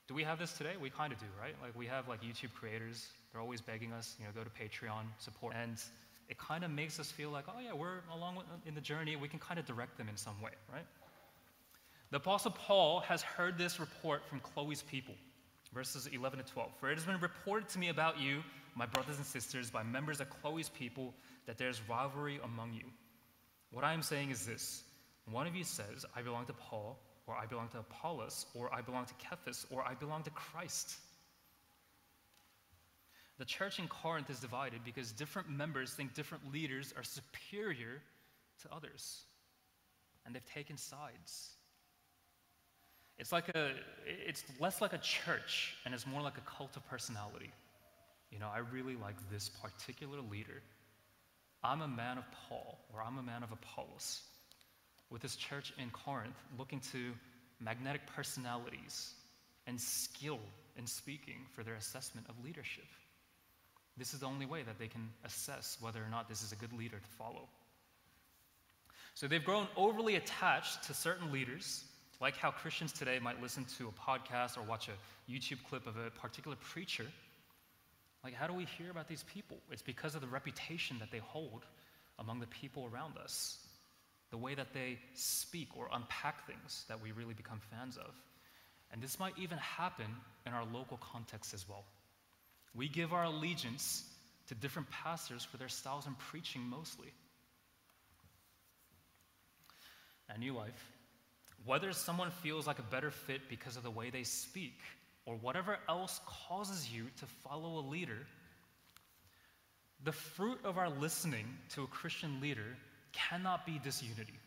Do 0.09 0.15
we 0.15 0.25
have 0.25 0.39
this 0.39 0.53
today? 0.53 0.73
We 0.81 0.91
kind 0.91 1.13
of 1.13 1.21
do, 1.21 1.27
right? 1.41 1.55
Like 1.63 1.77
we 1.77 1.87
have 1.87 2.09
like 2.09 2.23
YouTube 2.23 2.53
creators. 2.53 3.07
They're 3.31 3.41
always 3.41 3.61
begging 3.61 3.93
us, 3.93 4.17
you 4.19 4.25
know, 4.25 4.33
go 4.35 4.43
to 4.43 4.51
Patreon, 4.51 5.05
support. 5.19 5.55
And 5.55 5.77
it 6.29 6.37
kind 6.39 6.65
of 6.65 6.71
makes 6.71 6.99
us 6.99 7.11
feel 7.11 7.31
like, 7.31 7.45
oh 7.49 7.61
yeah, 7.65 7.73
we're 7.73 8.01
along 8.13 8.39
in 8.67 8.75
the 8.75 8.81
journey. 8.81 9.17
We 9.17 9.29
can 9.29 9.39
kind 9.39 9.61
of 9.61 9.67
direct 9.67 9.99
them 9.99 10.09
in 10.09 10.17
some 10.17 10.41
way, 10.43 10.51
right? 10.73 10.85
The 12.11 12.17
Apostle 12.17 12.51
Paul 12.51 13.01
has 13.01 13.23
heard 13.23 13.57
this 13.57 13.79
report 13.79 14.27
from 14.27 14.41
Chloe's 14.41 14.83
people, 14.83 15.15
verses 15.73 16.07
11 16.07 16.39
to 16.39 16.45
12. 16.45 16.71
For 16.79 16.91
it 16.91 16.95
has 16.97 17.05
been 17.05 17.21
reported 17.21 17.69
to 17.71 17.79
me 17.79 17.89
about 17.89 18.21
you, 18.21 18.43
my 18.75 18.87
brothers 18.87 19.17
and 19.17 19.27
sisters, 19.27 19.71
by 19.71 19.83
members 19.83 20.21
of 20.21 20.29
Chloe's 20.31 20.69
people, 20.69 21.15
that 21.47 21.59
there's 21.59 21.81
rivalry 21.89 22.41
among 22.45 22.73
you. 22.75 22.85
What 23.73 23.85
I 23.85 23.93
am 23.93 24.03
saying 24.03 24.31
is 24.31 24.47
this 24.47 24.83
one 25.31 25.47
of 25.47 25.55
you 25.55 25.65
says, 25.65 26.05
I 26.17 26.23
belong 26.23 26.47
to 26.47 26.53
Paul 26.53 26.99
or 27.31 27.37
I 27.37 27.47
belong 27.47 27.69
to 27.69 27.79
Apollos, 27.79 28.47
or 28.55 28.75
I 28.75 28.81
belong 28.81 29.05
to 29.07 29.15
Cephas, 29.23 29.65
or 29.71 29.87
I 29.87 29.95
belong 29.95 30.25
to 30.25 30.31
Christ. 30.31 30.97
The 33.39 33.45
church 33.45 33.79
in 33.79 33.87
Corinth 33.87 34.29
is 34.31 34.41
divided 34.41 34.81
because 34.85 35.13
different 35.13 35.49
members 35.49 35.95
think 35.95 36.15
different 36.15 36.53
leaders 36.53 36.93
are 36.97 37.05
superior 37.05 38.03
to 38.63 38.75
others, 38.75 39.23
and 40.27 40.35
they've 40.35 40.53
taken 40.53 40.77
sides. 40.77 41.51
It's 43.21 43.33
like 43.33 43.51
a, 43.51 43.73
it's 44.07 44.43
less 44.59 44.81
like 44.81 44.95
a 44.95 44.99
church, 44.99 45.75
and 45.85 45.93
it's 45.93 46.07
more 46.07 46.23
like 46.23 46.39
a 46.39 46.51
cult 46.57 46.75
of 46.77 46.89
personality. 46.89 47.53
You 48.33 48.39
know, 48.39 48.49
I 48.53 48.61
really 48.73 48.97
like 48.97 49.17
this 49.31 49.51
particular 49.51 50.21
leader. 50.31 50.63
I'm 51.63 51.83
a 51.83 51.89
man 51.89 52.17
of 52.17 52.25
Paul, 52.49 52.79
or 52.95 53.03
I'm 53.03 53.19
a 53.19 53.23
man 53.23 53.43
of 53.43 53.53
Apollos 53.53 54.23
with 55.11 55.21
this 55.21 55.37
church 55.37 55.73
in 55.77 55.91
Corinth 55.91 56.37
looking 56.59 56.81
to 56.93 57.13
magnetic 57.61 58.07
personalities 58.17 59.13
and 59.67 59.79
skill 59.79 60.39
in 60.79 60.87
speaking 60.87 61.45
for 61.55 61.63
their 61.63 61.75
assessment 61.75 62.27
of 62.31 62.43
leadership. 62.43 62.87
This 63.99 64.15
is 64.15 64.21
the 64.21 64.27
only 64.27 64.47
way 64.47 64.63
that 64.63 64.79
they 64.79 64.89
can 64.89 65.11
assess 65.27 65.77
whether 65.79 66.03
or 66.03 66.09
not 66.11 66.27
this 66.27 66.43
is 66.43 66.53
a 66.53 66.57
good 66.57 66.73
leader 66.73 66.97
to 66.97 67.17
follow. 67.19 67.49
So 69.13 69.29
they've 69.29 69.45
grown 69.45 69.67
overly 69.77 70.17
attached 70.17 70.85
to 70.85 70.95
certain 70.95 71.33
leaders, 71.33 71.85
like 72.21 72.37
how 72.37 72.51
Christians 72.51 72.93
today 72.93 73.19
might 73.19 73.41
listen 73.41 73.65
to 73.79 73.89
a 73.89 74.11
podcast 74.11 74.59
or 74.59 74.63
watch 74.63 74.89
a 74.89 75.31
YouTube 75.31 75.59
clip 75.69 75.87
of 75.87 75.97
a 75.97 76.11
particular 76.11 76.57
preacher. 76.57 77.07
Like, 78.23 78.35
how 78.35 78.47
do 78.47 78.53
we 78.53 78.67
hear 78.67 78.91
about 78.91 79.09
these 79.09 79.25
people? 79.35 79.57
It's 79.71 79.81
because 79.81 80.15
of 80.15 80.21
the 80.21 80.27
reputation 80.27 80.99
that 81.01 81.11
they 81.11 81.19
hold 81.19 81.65
among 82.19 82.41
the 82.41 82.47
people 82.47 82.89
around 82.93 83.17
us 83.17 83.59
the 84.31 84.37
way 84.37 84.55
that 84.55 84.73
they 84.73 84.99
speak 85.15 85.69
or 85.77 85.89
unpack 85.93 86.47
things 86.47 86.85
that 86.89 87.03
we 87.03 87.13
really 87.13 87.35
become 87.35 87.61
fans 87.71 87.97
of. 87.97 88.15
And 88.93 89.03
this 89.03 89.19
might 89.19 89.35
even 89.39 89.59
happen 89.59 90.07
in 90.47 90.53
our 90.53 90.65
local 90.73 90.99
context 90.99 91.55
as 91.55 91.69
well. 91.69 91.85
We 92.75 92.89
give 92.89 93.13
our 93.13 93.25
allegiance 93.25 94.05
to 94.49 94.55
different 94.55 94.91
pastors 94.91 95.45
for 95.45 95.57
their 95.57 95.69
styles 95.69 96.07
in 96.07 96.15
preaching 96.15 96.63
mostly. 96.63 97.09
At 100.29 100.39
New 100.39 100.55
Life, 100.55 100.85
whether 101.67 101.93
someone 101.93 102.31
feels 102.43 102.67
like 102.67 102.79
a 102.79 102.83
better 102.83 103.11
fit 103.11 103.43
because 103.49 103.77
of 103.77 103.83
the 103.83 103.91
way 103.91 104.11
they 104.11 104.23
speak 104.23 104.79
or 105.27 105.37
whatever 105.37 105.79
else 105.89 106.21
causes 106.49 106.91
you 106.91 107.07
to 107.19 107.27
follow 107.45 107.79
a 107.79 107.85
leader, 107.89 108.27
the 110.05 110.13
fruit 110.13 110.59
of 110.65 110.79
our 110.79 110.89
listening 110.89 111.47
to 111.71 111.83
a 111.83 111.87
Christian 111.87 112.41
leader 112.41 112.77
cannot 113.13 113.67
be 113.67 113.79
disunity. 113.83 114.39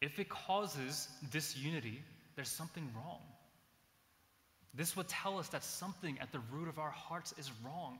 If 0.00 0.18
it 0.18 0.28
causes 0.28 1.08
disunity, 1.30 2.00
there's 2.36 2.48
something 2.48 2.88
wrong. 2.94 3.20
This 4.74 4.96
would 4.96 5.08
tell 5.08 5.38
us 5.38 5.48
that 5.48 5.64
something 5.64 6.18
at 6.20 6.32
the 6.32 6.40
root 6.50 6.68
of 6.68 6.78
our 6.78 6.90
hearts 6.90 7.32
is 7.38 7.50
wrong. 7.64 7.98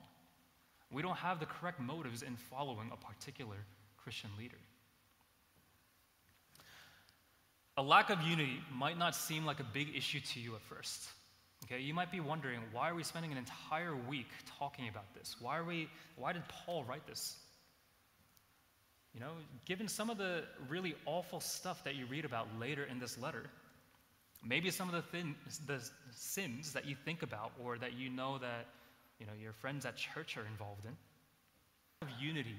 We 0.91 1.01
don't 1.01 1.17
have 1.17 1.39
the 1.39 1.45
correct 1.45 1.79
motives 1.79 2.21
in 2.21 2.35
following 2.35 2.91
a 2.91 2.97
particular 2.97 3.57
Christian 3.97 4.29
leader. 4.37 4.57
A 7.77 7.83
lack 7.83 8.09
of 8.09 8.21
unity 8.21 8.59
might 8.73 8.97
not 8.97 9.15
seem 9.15 9.45
like 9.45 9.59
a 9.59 9.65
big 9.65 9.95
issue 9.95 10.19
to 10.33 10.39
you 10.39 10.55
at 10.55 10.61
first. 10.61 11.09
Okay, 11.65 11.81
you 11.81 11.93
might 11.93 12.11
be 12.11 12.19
wondering, 12.19 12.59
why 12.71 12.89
are 12.89 12.95
we 12.95 13.03
spending 13.03 13.31
an 13.31 13.37
entire 13.37 13.95
week 13.95 14.29
talking 14.59 14.87
about 14.87 15.13
this? 15.13 15.35
Why 15.39 15.57
are 15.57 15.63
we 15.63 15.89
why 16.15 16.33
did 16.33 16.43
Paul 16.47 16.83
write 16.83 17.05
this? 17.07 17.35
You 19.13 19.19
know, 19.19 19.31
given 19.65 19.87
some 19.87 20.09
of 20.09 20.17
the 20.17 20.43
really 20.69 20.95
awful 21.05 21.39
stuff 21.39 21.83
that 21.85 21.95
you 21.95 22.05
read 22.05 22.25
about 22.25 22.47
later 22.59 22.83
in 22.83 22.99
this 22.99 23.17
letter, 23.17 23.43
maybe 24.43 24.69
some 24.71 24.89
of 24.89 24.95
the, 24.95 25.01
thin, 25.01 25.35
the 25.65 25.81
sins 26.13 26.73
that 26.73 26.85
you 26.85 26.95
think 27.05 27.23
about 27.23 27.51
or 27.63 27.77
that 27.77 27.93
you 27.93 28.09
know 28.09 28.37
that 28.37 28.67
you 29.19 29.25
know, 29.25 29.31
your 29.41 29.53
friends 29.53 29.85
at 29.85 29.95
church 29.95 30.37
are 30.37 30.45
involved 30.45 30.85
in. 30.85 32.07
Unity 32.19 32.55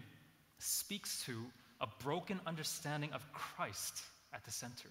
speaks 0.59 1.25
to 1.27 1.45
a 1.81 1.87
broken 2.03 2.41
understanding 2.47 3.13
of 3.13 3.23
Christ 3.33 4.03
at 4.33 4.45
the 4.45 4.51
center. 4.51 4.89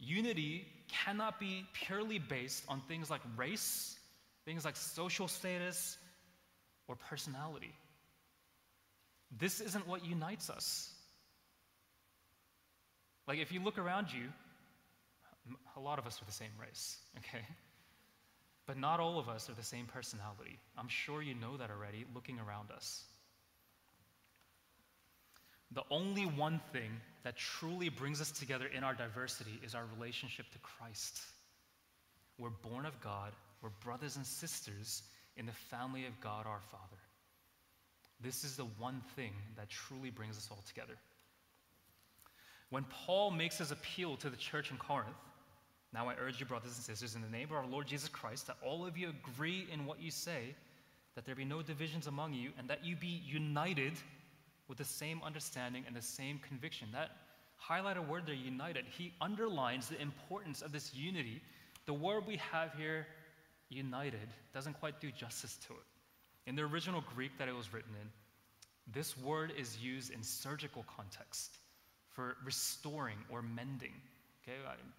Unity 0.00 0.66
cannot 0.88 1.38
be 1.38 1.66
purely 1.72 2.18
based 2.18 2.64
on 2.68 2.80
things 2.88 3.10
like 3.10 3.20
race, 3.36 3.98
things 4.44 4.64
like 4.64 4.76
social 4.76 5.28
status, 5.28 5.98
or 6.86 6.96
personality. 6.96 7.72
This 9.38 9.60
isn't 9.60 9.86
what 9.86 10.04
unites 10.04 10.48
us. 10.48 10.90
Like, 13.26 13.38
if 13.38 13.52
you 13.52 13.60
look 13.60 13.76
around 13.76 14.08
you, 14.10 14.24
a 15.76 15.80
lot 15.80 15.98
of 15.98 16.06
us 16.06 16.20
are 16.22 16.24
the 16.24 16.32
same 16.32 16.50
race, 16.60 16.96
okay? 17.18 17.44
But 18.66 18.78
not 18.78 19.00
all 19.00 19.18
of 19.18 19.28
us 19.28 19.48
are 19.50 19.54
the 19.54 19.62
same 19.62 19.86
personality. 19.86 20.58
I'm 20.76 20.88
sure 20.88 21.22
you 21.22 21.34
know 21.34 21.56
that 21.56 21.70
already 21.70 22.04
looking 22.14 22.38
around 22.38 22.70
us. 22.70 23.04
The 25.72 25.82
only 25.90 26.24
one 26.24 26.60
thing 26.72 26.90
that 27.24 27.36
truly 27.36 27.88
brings 27.88 28.20
us 28.20 28.30
together 28.30 28.66
in 28.66 28.84
our 28.84 28.94
diversity 28.94 29.58
is 29.64 29.74
our 29.74 29.84
relationship 29.96 30.50
to 30.52 30.58
Christ. 30.58 31.20
We're 32.38 32.50
born 32.50 32.86
of 32.86 33.00
God, 33.00 33.32
we're 33.62 33.70
brothers 33.84 34.16
and 34.16 34.24
sisters 34.24 35.02
in 35.36 35.46
the 35.46 35.52
family 35.52 36.06
of 36.06 36.20
God 36.20 36.46
our 36.46 36.60
Father. 36.70 36.96
This 38.20 38.44
is 38.44 38.56
the 38.56 38.66
one 38.78 39.02
thing 39.14 39.32
that 39.56 39.68
truly 39.68 40.10
brings 40.10 40.36
us 40.36 40.48
all 40.50 40.62
together. 40.66 40.94
When 42.70 42.84
Paul 43.06 43.30
makes 43.30 43.58
his 43.58 43.70
appeal 43.70 44.16
to 44.16 44.30
the 44.30 44.36
church 44.36 44.70
in 44.70 44.76
Corinth, 44.76 45.16
now 45.92 46.08
I 46.08 46.14
urge 46.20 46.38
you, 46.38 46.46
brothers 46.46 46.74
and 46.76 46.84
sisters, 46.84 47.14
in 47.14 47.22
the 47.22 47.28
name 47.28 47.48
of 47.48 47.56
our 47.56 47.66
Lord 47.66 47.86
Jesus 47.86 48.08
Christ, 48.08 48.46
that 48.48 48.58
all 48.62 48.86
of 48.86 48.98
you 48.98 49.08
agree 49.08 49.66
in 49.72 49.86
what 49.86 50.02
you 50.02 50.10
say, 50.10 50.54
that 51.14 51.24
there 51.24 51.34
be 51.34 51.46
no 51.46 51.62
divisions 51.62 52.06
among 52.06 52.34
you, 52.34 52.50
and 52.58 52.68
that 52.68 52.84
you 52.84 52.94
be 52.94 53.22
united 53.24 53.92
with 54.68 54.78
the 54.78 54.84
same 54.84 55.20
understanding 55.24 55.84
and 55.86 55.96
the 55.96 56.02
same 56.02 56.38
conviction. 56.46 56.88
That 56.92 57.10
highlighted 57.60 58.06
word 58.06 58.24
there, 58.26 58.34
united, 58.34 58.84
he 58.86 59.12
underlines 59.20 59.88
the 59.88 60.00
importance 60.00 60.62
of 60.62 60.72
this 60.72 60.94
unity. 60.94 61.42
The 61.86 61.94
word 61.94 62.26
we 62.26 62.36
have 62.52 62.72
here, 62.74 63.06
united, 63.70 64.28
doesn't 64.52 64.78
quite 64.78 65.00
do 65.00 65.10
justice 65.10 65.58
to 65.66 65.72
it. 65.72 65.80
In 66.46 66.54
the 66.54 66.62
original 66.62 67.02
Greek 67.14 67.32
that 67.38 67.48
it 67.48 67.54
was 67.54 67.72
written 67.72 67.92
in, 68.00 68.08
this 68.92 69.18
word 69.18 69.52
is 69.58 69.78
used 69.78 70.12
in 70.12 70.22
surgical 70.22 70.84
context 70.96 71.58
for 72.10 72.36
restoring 72.44 73.18
or 73.30 73.42
mending. 73.42 73.92
Okay, 74.42 74.56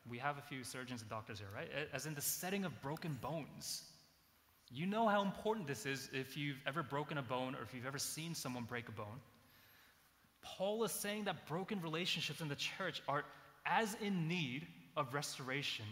we 0.07 0.19
have 0.19 0.37
a 0.37 0.41
few 0.41 0.63
surgeons 0.63 1.01
and 1.01 1.09
doctors 1.09 1.39
here, 1.39 1.47
right? 1.55 1.69
As 1.91 2.05
in 2.05 2.13
the 2.13 2.21
setting 2.21 2.65
of 2.65 2.81
broken 2.81 3.17
bones. 3.21 3.83
You 4.71 4.85
know 4.85 5.07
how 5.07 5.23
important 5.23 5.65
this 5.65 5.87
is 5.87 6.09
if 6.13 6.37
you've 6.37 6.61
ever 6.67 6.83
broken 6.83 7.17
a 7.17 7.23
bone 7.23 7.55
or 7.55 7.63
if 7.63 7.73
you've 7.73 7.87
ever 7.87 7.97
seen 7.97 8.35
someone 8.35 8.65
break 8.65 8.87
a 8.87 8.91
bone. 8.91 9.19
Paul 10.41 10.83
is 10.83 10.91
saying 10.91 11.25
that 11.25 11.47
broken 11.47 11.81
relationships 11.81 12.41
in 12.41 12.47
the 12.47 12.55
church 12.55 13.01
are 13.07 13.23
as 13.65 13.95
in 14.01 14.27
need 14.27 14.67
of 14.95 15.13
restoration 15.13 15.85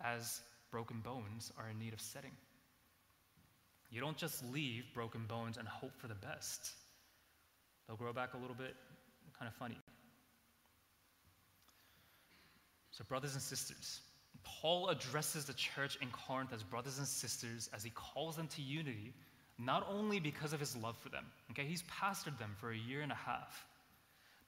as 0.00 0.40
broken 0.70 1.00
bones 1.00 1.52
are 1.58 1.68
in 1.68 1.78
need 1.78 1.92
of 1.92 2.00
setting. 2.00 2.32
You 3.90 4.00
don't 4.00 4.16
just 4.16 4.44
leave 4.52 4.84
broken 4.94 5.26
bones 5.26 5.56
and 5.56 5.66
hope 5.66 5.92
for 5.98 6.08
the 6.08 6.14
best. 6.14 6.70
They'll 7.86 7.96
grow 7.96 8.12
back 8.12 8.34
a 8.34 8.36
little 8.36 8.56
bit, 8.56 8.74
kind 9.38 9.48
of 9.48 9.54
funny. 9.54 9.78
So, 12.90 13.04
brothers 13.04 13.34
and 13.34 13.42
sisters, 13.42 14.00
Paul 14.42 14.88
addresses 14.88 15.44
the 15.44 15.52
church 15.52 15.98
in 16.00 16.08
Corinth 16.10 16.52
as 16.52 16.62
brothers 16.62 16.98
and 16.98 17.06
sisters 17.06 17.68
as 17.74 17.84
he 17.84 17.90
calls 17.90 18.36
them 18.36 18.48
to 18.48 18.62
unity, 18.62 19.12
not 19.58 19.86
only 19.90 20.20
because 20.20 20.52
of 20.52 20.60
his 20.60 20.76
love 20.76 20.96
for 20.98 21.08
them. 21.08 21.24
Okay, 21.52 21.64
he's 21.64 21.82
pastored 21.84 22.38
them 22.38 22.54
for 22.60 22.70
a 22.70 22.76
year 22.76 23.00
and 23.00 23.12
a 23.12 23.16
half, 23.16 23.64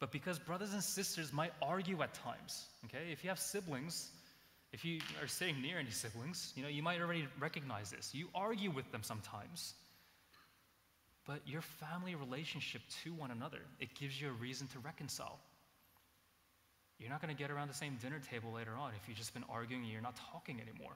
but 0.01 0.13
because 0.13 0.39
brothers 0.39 0.73
and 0.73 0.83
sisters 0.83 1.33
might 1.33 1.53
argue 1.63 2.03
at 2.03 2.15
times. 2.15 2.67
Okay, 2.87 3.11
if 3.11 3.25
you 3.25 3.31
have 3.31 3.39
siblings, 3.39 4.11
if 4.73 4.85
you 4.85 5.01
are 5.23 5.27
sitting 5.27 5.61
near 5.63 5.79
any 5.79 5.91
siblings, 5.91 6.53
you 6.55 6.63
know, 6.63 6.69
you 6.69 6.83
might 6.83 7.01
already 7.01 7.27
recognize 7.41 7.91
this. 7.91 8.15
You 8.15 8.29
argue 8.35 8.71
with 8.71 8.91
them 8.93 9.03
sometimes. 9.03 9.75
But 11.27 11.41
your 11.47 11.63
family 11.63 12.15
relationship 12.15 12.83
to 13.05 13.13
one 13.13 13.31
another, 13.31 13.59
it 13.81 13.95
gives 13.99 14.21
you 14.21 14.29
a 14.29 14.33
reason 14.33 14.67
to 14.69 14.79
reconcile. 14.79 15.39
You're 16.99 17.11
not 17.11 17.23
going 17.23 17.35
to 17.35 17.41
get 17.41 17.51
around 17.51 17.69
the 17.69 17.75
same 17.75 17.97
dinner 18.03 18.19
table 18.19 18.53
later 18.53 18.73
on 18.79 18.93
if 19.01 19.09
you've 19.09 19.17
just 19.17 19.35
been 19.35 19.45
arguing 19.49 19.83
and 19.83 19.93
you're 19.93 20.03
not 20.03 20.17
talking 20.33 20.61
anymore. 20.61 20.93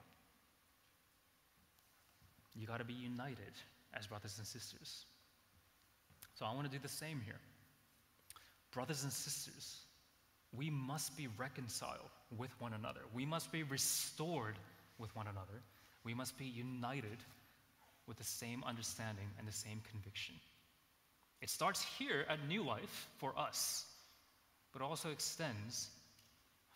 You 2.55 2.67
got 2.67 2.77
to 2.77 2.85
be 2.85 2.93
united 2.93 3.53
as 3.93 4.07
brothers 4.07 4.35
and 4.37 4.47
sisters. 4.47 5.05
So 6.35 6.45
I 6.45 6.53
want 6.53 6.65
to 6.65 6.71
do 6.71 6.81
the 6.81 6.89
same 6.89 7.21
here. 7.25 7.39
Brothers 8.71 9.03
and 9.03 9.11
sisters, 9.11 9.77
we 10.51 10.69
must 10.69 11.15
be 11.15 11.27
reconciled 11.37 12.09
with 12.37 12.49
one 12.59 12.73
another. 12.73 13.01
We 13.13 13.25
must 13.25 13.51
be 13.51 13.63
restored 13.63 14.57
with 14.97 15.15
one 15.15 15.27
another. 15.27 15.61
We 16.03 16.13
must 16.13 16.37
be 16.37 16.45
united 16.45 17.17
with 18.07 18.17
the 18.17 18.23
same 18.23 18.63
understanding 18.65 19.27
and 19.37 19.47
the 19.47 19.53
same 19.53 19.81
conviction. 19.91 20.35
It 21.41 21.49
starts 21.49 21.83
here 21.97 22.25
at 22.29 22.47
New 22.47 22.63
Life 22.63 23.07
for 23.17 23.37
us, 23.37 23.85
but 24.71 24.81
also 24.81 25.09
extends 25.09 25.89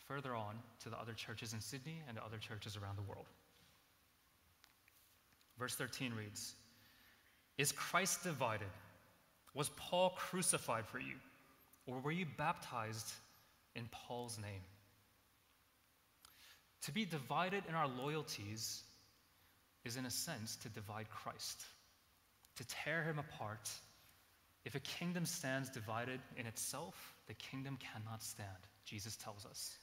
further 0.08 0.36
on 0.36 0.56
to 0.84 0.90
the 0.90 0.98
other 0.98 1.14
churches 1.14 1.54
in 1.54 1.62
Sydney 1.62 2.02
and 2.08 2.18
the 2.18 2.24
other 2.24 2.38
churches 2.38 2.78
around 2.78 2.98
the 2.98 3.04
world. 3.04 3.26
Verse 5.60 5.76
13 5.76 6.14
reads 6.14 6.54
Is 7.58 7.72
Christ 7.72 8.24
divided? 8.24 8.68
Was 9.54 9.70
Paul 9.70 10.12
crucified 10.12 10.86
for 10.86 11.00
you? 11.00 11.16
Or 11.88 12.00
were 12.00 12.12
you 12.12 12.26
baptized 12.38 13.12
in 13.78 13.88
Paul's 13.92 14.38
name. 14.40 14.66
To 16.84 16.92
be 16.92 17.06
divided 17.06 17.64
in 17.70 17.76
our 17.76 17.88
loyalties 17.88 18.82
is, 19.86 19.96
in 19.96 20.06
a 20.06 20.10
sense, 20.10 20.58
to 20.58 20.70
divide 20.70 21.10
Christ, 21.10 21.64
to 22.58 22.66
tear 22.68 23.04
him 23.04 23.20
apart. 23.20 23.70
If 24.66 24.76
a 24.76 24.80
kingdom 24.80 25.26
stands 25.26 25.70
divided 25.70 26.20
in 26.36 26.48
itself, 26.48 27.16
the 27.28 27.36
kingdom 27.36 27.78
cannot 27.80 28.24
stand, 28.24 28.50
Jesus 28.84 29.16
tells 29.16 29.46
us. 29.46 29.78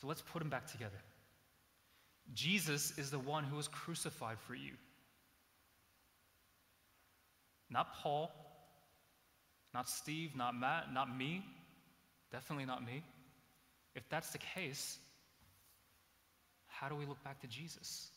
So 0.00 0.06
let's 0.06 0.22
put 0.22 0.38
them 0.38 0.48
back 0.48 0.70
together. 0.70 1.02
Jesus 2.32 2.96
is 2.98 3.10
the 3.10 3.18
one 3.18 3.44
who 3.44 3.56
was 3.56 3.68
crucified 3.68 4.38
for 4.40 4.54
you. 4.54 4.72
Not 7.70 7.94
Paul, 7.94 8.32
not 9.72 9.88
Steve, 9.88 10.34
not 10.34 10.54
Matt, 10.54 10.92
not 10.92 11.14
me, 11.16 11.44
Definitely 12.34 12.64
not 12.64 12.84
me. 12.84 13.04
If 13.94 14.08
that's 14.08 14.30
the 14.30 14.38
case, 14.38 14.98
how 16.66 16.88
do 16.88 16.96
we 16.96 17.06
look 17.06 17.22
back 17.22 17.40
to 17.42 17.46
Jesus? 17.46 18.10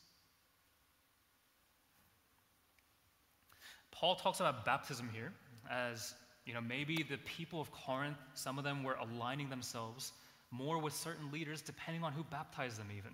Paul 3.91 4.15
talks 4.15 4.39
about 4.39 4.65
baptism 4.65 5.07
here 5.13 5.31
as, 5.69 6.15
you 6.47 6.55
know, 6.55 6.61
maybe 6.61 7.05
the 7.07 7.19
people 7.19 7.61
of 7.61 7.71
Corinth, 7.71 8.17
some 8.33 8.57
of 8.57 8.63
them 8.63 8.83
were 8.83 8.95
aligning 8.95 9.51
themselves 9.51 10.13
more 10.49 10.81
with 10.81 10.93
certain 10.93 11.31
leaders 11.31 11.61
depending 11.61 12.03
on 12.03 12.11
who 12.11 12.23
baptized 12.23 12.79
them, 12.79 12.87
even. 12.97 13.11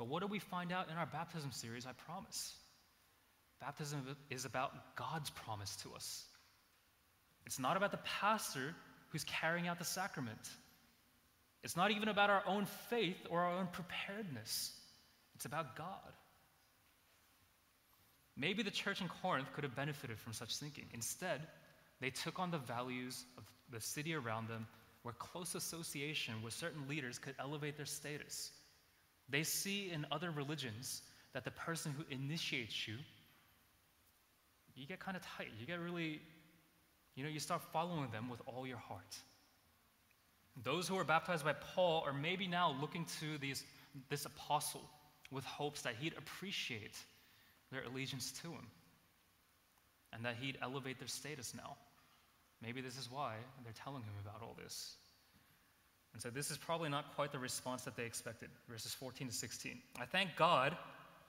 But 0.00 0.08
what 0.08 0.22
do 0.22 0.28
we 0.28 0.38
find 0.38 0.72
out 0.72 0.88
in 0.88 0.96
our 0.96 1.04
baptism 1.04 1.52
series? 1.52 1.84
I 1.84 1.92
promise. 1.92 2.54
Baptism 3.60 4.16
is 4.30 4.46
about 4.46 4.96
God's 4.96 5.28
promise 5.28 5.76
to 5.82 5.90
us. 5.94 6.24
It's 7.44 7.58
not 7.58 7.76
about 7.76 7.90
the 7.90 8.00
pastor 8.20 8.74
who's 9.10 9.24
carrying 9.24 9.68
out 9.68 9.78
the 9.78 9.84
sacrament. 9.84 10.38
It's 11.62 11.76
not 11.76 11.90
even 11.90 12.08
about 12.08 12.30
our 12.30 12.42
own 12.46 12.64
faith 12.88 13.18
or 13.28 13.40
our 13.40 13.58
own 13.58 13.68
preparedness, 13.72 14.72
it's 15.34 15.44
about 15.44 15.76
God. 15.76 16.14
Maybe 18.38 18.62
the 18.62 18.70
church 18.70 19.02
in 19.02 19.08
Corinth 19.20 19.52
could 19.52 19.64
have 19.64 19.76
benefited 19.76 20.18
from 20.18 20.32
such 20.32 20.56
thinking. 20.56 20.86
Instead, 20.94 21.42
they 22.00 22.08
took 22.08 22.38
on 22.38 22.50
the 22.50 22.56
values 22.56 23.22
of 23.36 23.44
the 23.70 23.82
city 23.82 24.14
around 24.14 24.48
them, 24.48 24.66
where 25.02 25.12
close 25.12 25.54
association 25.54 26.40
with 26.42 26.54
certain 26.54 26.88
leaders 26.88 27.18
could 27.18 27.34
elevate 27.38 27.76
their 27.76 27.84
status. 27.84 28.50
They 29.30 29.42
see 29.42 29.90
in 29.92 30.06
other 30.10 30.30
religions 30.30 31.02
that 31.32 31.44
the 31.44 31.50
person 31.50 31.94
who 31.96 32.04
initiates 32.14 32.88
you, 32.88 32.96
you 34.74 34.86
get 34.86 34.98
kind 34.98 35.16
of 35.16 35.22
tight. 35.22 35.48
You 35.58 35.66
get 35.66 35.78
really, 35.78 36.20
you 37.14 37.24
know, 37.24 37.30
you 37.30 37.40
start 37.40 37.62
following 37.72 38.10
them 38.10 38.28
with 38.28 38.40
all 38.46 38.66
your 38.66 38.78
heart. 38.78 39.16
Those 40.62 40.88
who 40.88 40.96
were 40.96 41.04
baptized 41.04 41.44
by 41.44 41.52
Paul 41.52 42.02
are 42.06 42.12
maybe 42.12 42.46
now 42.46 42.76
looking 42.80 43.06
to 43.20 43.38
these, 43.38 43.62
this 44.08 44.26
apostle 44.26 44.82
with 45.30 45.44
hopes 45.44 45.82
that 45.82 45.94
he'd 46.00 46.14
appreciate 46.18 46.96
their 47.70 47.82
allegiance 47.84 48.32
to 48.42 48.48
him 48.48 48.66
and 50.12 50.24
that 50.24 50.36
he'd 50.40 50.58
elevate 50.60 50.98
their 50.98 51.08
status 51.08 51.54
now. 51.54 51.76
Maybe 52.62 52.80
this 52.80 52.98
is 52.98 53.08
why 53.10 53.34
they're 53.62 53.72
telling 53.72 54.02
him 54.02 54.12
about 54.22 54.42
all 54.42 54.56
this. 54.62 54.96
And 56.12 56.20
so 56.20 56.30
this 56.30 56.50
is 56.50 56.58
probably 56.58 56.88
not 56.88 57.14
quite 57.14 57.32
the 57.32 57.38
response 57.38 57.82
that 57.82 57.96
they 57.96 58.04
expected. 58.04 58.50
Verses 58.68 58.92
14 58.94 59.28
to 59.28 59.34
16. 59.34 59.78
I 60.00 60.04
thank 60.04 60.30
God 60.36 60.76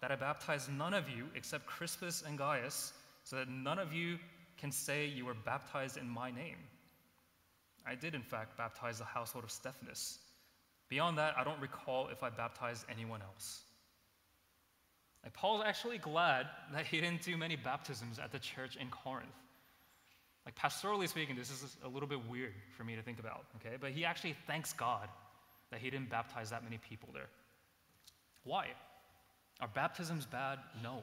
that 0.02 0.12
I 0.12 0.16
baptized 0.16 0.72
none 0.72 0.94
of 0.94 1.08
you 1.08 1.28
except 1.36 1.66
Crispus 1.66 2.24
and 2.26 2.38
Gaius, 2.38 2.94
so 3.24 3.36
that 3.36 3.50
none 3.50 3.78
of 3.78 3.94
you 3.94 4.18
can 4.58 4.72
say 4.72 5.06
you 5.06 5.26
were 5.26 5.36
baptized 5.46 5.98
in 5.98 6.10
my 6.10 6.32
name. 6.32 6.58
I 7.86 7.96
did, 7.96 8.16
in 8.16 8.24
fact, 8.24 8.58
baptize 8.58 8.98
the 8.98 9.06
household 9.06 9.44
of 9.44 9.52
Stephanas. 9.52 10.20
Beyond 10.90 11.18
that, 11.20 11.36
I 11.38 11.44
don't 11.44 11.60
recall 11.62 12.10
if 12.10 12.24
I 12.24 12.30
baptized 12.30 12.86
anyone 12.90 13.22
else. 13.22 13.62
Like 15.24 15.34
Paul's 15.34 15.64
actually 15.66 16.00
glad 16.00 16.48
that 16.74 16.86
he 16.86 17.00
didn't 17.00 17.22
do 17.22 17.38
many 17.38 17.56
baptisms 17.56 18.20
at 18.20 18.32
the 18.32 18.40
church 18.40 18.76
in 18.76 18.90
Corinth. 18.90 19.30
Like 20.46 20.56
pastorally 20.56 21.08
speaking, 21.08 21.36
this 21.36 21.52
is 21.52 21.78
a 21.84 21.88
little 21.88 22.10
bit 22.10 22.28
weird 22.28 22.54
for 22.76 22.84
me 22.84 22.96
to 22.96 23.02
think 23.02 23.20
about, 23.20 23.46
okay? 23.58 23.78
But 23.80 23.92
he 23.92 24.06
actually 24.06 24.36
thanks 24.48 24.74
God 24.74 25.08
that 25.70 25.80
he 25.80 25.90
didn't 25.90 26.10
baptize 26.10 26.50
that 26.50 26.64
many 26.64 26.78
people 26.78 27.10
there. 27.14 27.30
Why? 28.44 28.68
Are 29.60 29.68
baptisms 29.68 30.26
bad? 30.26 30.60
No. 30.84 31.02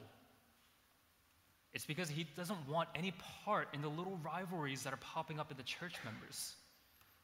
It's 1.73 1.85
because 1.85 2.09
he 2.09 2.25
doesn't 2.35 2.67
want 2.67 2.89
any 2.95 3.13
part 3.45 3.69
in 3.73 3.81
the 3.81 3.87
little 3.87 4.19
rivalries 4.23 4.83
that 4.83 4.93
are 4.93 4.97
popping 4.97 5.39
up 5.39 5.51
in 5.51 5.57
the 5.57 5.63
church 5.63 5.95
members. 6.03 6.55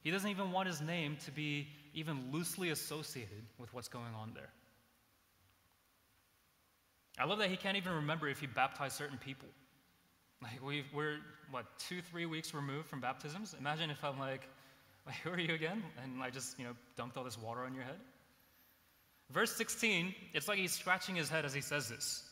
He 0.01 0.11
doesn't 0.11 0.29
even 0.29 0.51
want 0.51 0.67
his 0.67 0.81
name 0.81 1.17
to 1.25 1.31
be 1.31 1.67
even 1.93 2.31
loosely 2.31 2.69
associated 2.69 3.43
with 3.57 3.73
what's 3.73 3.87
going 3.87 4.13
on 4.15 4.31
there. 4.35 4.49
I 7.17 7.25
love 7.25 7.39
that 7.39 7.49
he 7.49 7.57
can't 7.57 7.77
even 7.77 7.93
remember 7.93 8.27
if 8.27 8.39
he 8.39 8.47
baptized 8.47 8.95
certain 8.95 9.17
people. 9.17 9.47
Like 10.45 10.63
we 10.63 10.83
are 11.01 11.17
what 11.51 11.65
two, 11.79 12.01
three 12.01 12.25
weeks 12.25 12.53
removed 12.53 12.87
from 12.87 13.01
baptisms. 13.01 13.55
Imagine 13.59 13.89
if 13.89 14.03
I'm 14.03 14.19
like, 14.31 14.47
"Who 15.23 15.31
are 15.31 15.39
you 15.39 15.53
again?" 15.53 15.83
And 16.03 16.21
I 16.21 16.29
just 16.29 16.57
you 16.59 16.65
know 16.65 16.73
dumped 16.95 17.17
all 17.17 17.23
this 17.23 17.39
water 17.39 17.61
on 17.61 17.73
your 17.73 17.83
head. 17.83 17.99
Verse 19.31 19.51
16, 19.55 20.13
it's 20.33 20.47
like 20.47 20.59
he's 20.59 20.71
scratching 20.71 21.15
his 21.15 21.29
head 21.29 21.45
as 21.45 21.53
he 21.53 21.61
says 21.61 21.89
this. 21.89 22.23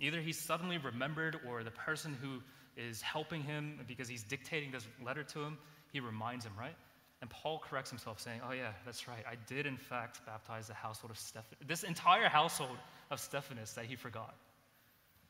Either 0.00 0.20
he 0.20 0.32
suddenly 0.32 0.76
remembered, 0.76 1.40
or 1.48 1.64
the 1.64 1.70
person 1.70 2.16
who 2.20 2.42
is 2.76 3.00
helping 3.00 3.42
him 3.42 3.80
because 3.88 4.08
he's 4.08 4.22
dictating 4.22 4.70
this 4.70 4.86
letter 5.04 5.24
to 5.24 5.42
him, 5.42 5.56
he 5.90 6.00
reminds 6.00 6.44
him, 6.44 6.52
right? 6.58 6.76
And 7.20 7.30
Paul 7.30 7.60
corrects 7.68 7.90
himself, 7.90 8.20
saying, 8.20 8.40
Oh, 8.48 8.52
yeah, 8.52 8.72
that's 8.84 9.08
right. 9.08 9.24
I 9.28 9.34
did, 9.48 9.66
in 9.66 9.76
fact, 9.76 10.20
baptize 10.24 10.68
the 10.68 10.74
household 10.74 11.10
of 11.10 11.18
Stephanas, 11.18 11.66
this 11.66 11.82
entire 11.82 12.28
household 12.28 12.76
of 13.10 13.18
Stephanas 13.18 13.72
that 13.72 13.86
he 13.86 13.96
forgot. 13.96 14.34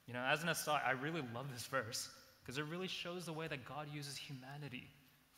You 0.08 0.14
know, 0.14 0.20
as 0.20 0.42
an 0.42 0.48
aside, 0.48 0.80
I 0.86 0.92
really 0.92 1.22
love 1.34 1.52
this 1.52 1.66
verse 1.66 2.08
because 2.42 2.56
it 2.56 2.64
really 2.64 2.88
shows 2.88 3.26
the 3.26 3.32
way 3.32 3.46
that 3.46 3.66
God 3.66 3.88
uses 3.92 4.16
humanity, 4.16 4.88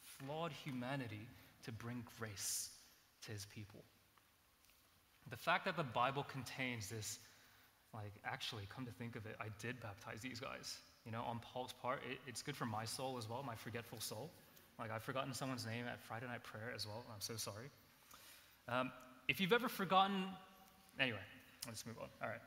flawed 0.05 0.53
humanity, 0.65 1.27
to 1.65 1.73
bring 1.73 2.05
grace 2.19 2.71
to 3.27 3.33
his 3.33 3.47
people. 3.55 3.83
The 5.29 5.37
fact 5.37 5.67
that 5.67 5.77
the 5.77 5.83
Bible 5.83 6.25
contains 6.33 6.89
this, 6.89 7.19
like, 7.93 8.13
actually, 8.25 8.63
come 8.75 8.87
to 8.87 8.93
think 8.93 9.17
of 9.17 9.27
it, 9.27 9.37
I 9.41 9.47
did 9.61 9.81
baptize 9.81 10.21
these 10.23 10.41
guys. 10.41 10.79
You 11.05 11.13
know, 11.13 11.23
on 11.23 11.41
Paul's 11.41 11.75
part, 11.83 12.01
it, 12.11 12.19
it's 12.27 12.43
good 12.43 12.57
for 12.57 12.65
my 12.65 12.85
soul 12.85 13.19
as 13.19 13.29
well, 13.29 13.43
my 13.43 13.57
forgetful 13.57 14.01
soul. 14.01 14.31
Like, 14.79 14.91
I've 14.91 15.03
forgotten 15.03 15.35
someone's 15.35 15.67
name 15.67 15.85
at 15.87 16.01
Friday 16.01 16.27
night 16.27 16.45
prayer 16.45 16.73
as 16.75 16.87
well. 16.87 17.05
I'm 17.13 17.21
so 17.21 17.37
sorry. 17.37 17.67
Um, 18.69 18.91
if 19.29 19.41
you've 19.41 19.53
ever 19.53 19.69
forgotten, 19.69 20.25
anyway, 20.99 21.19
let's 21.67 21.85
move 21.85 21.97
on. 22.01 22.09
All 22.23 22.29
right. 22.29 22.41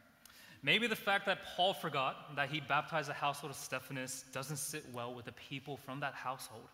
Maybe 0.64 0.88
the 0.88 0.96
fact 0.96 1.26
that 1.26 1.40
Paul 1.56 1.74
forgot 1.74 2.36
that 2.38 2.50
he 2.50 2.62
baptized 2.62 3.10
the 3.10 3.14
household 3.14 3.52
of 3.52 3.58
Stephanas 3.58 4.24
doesn't 4.32 4.58
sit 4.58 4.86
well 4.94 5.14
with 5.14 5.26
the 5.26 5.34
people 5.34 5.76
from 5.76 6.00
that 6.00 6.14
household. 6.14 6.70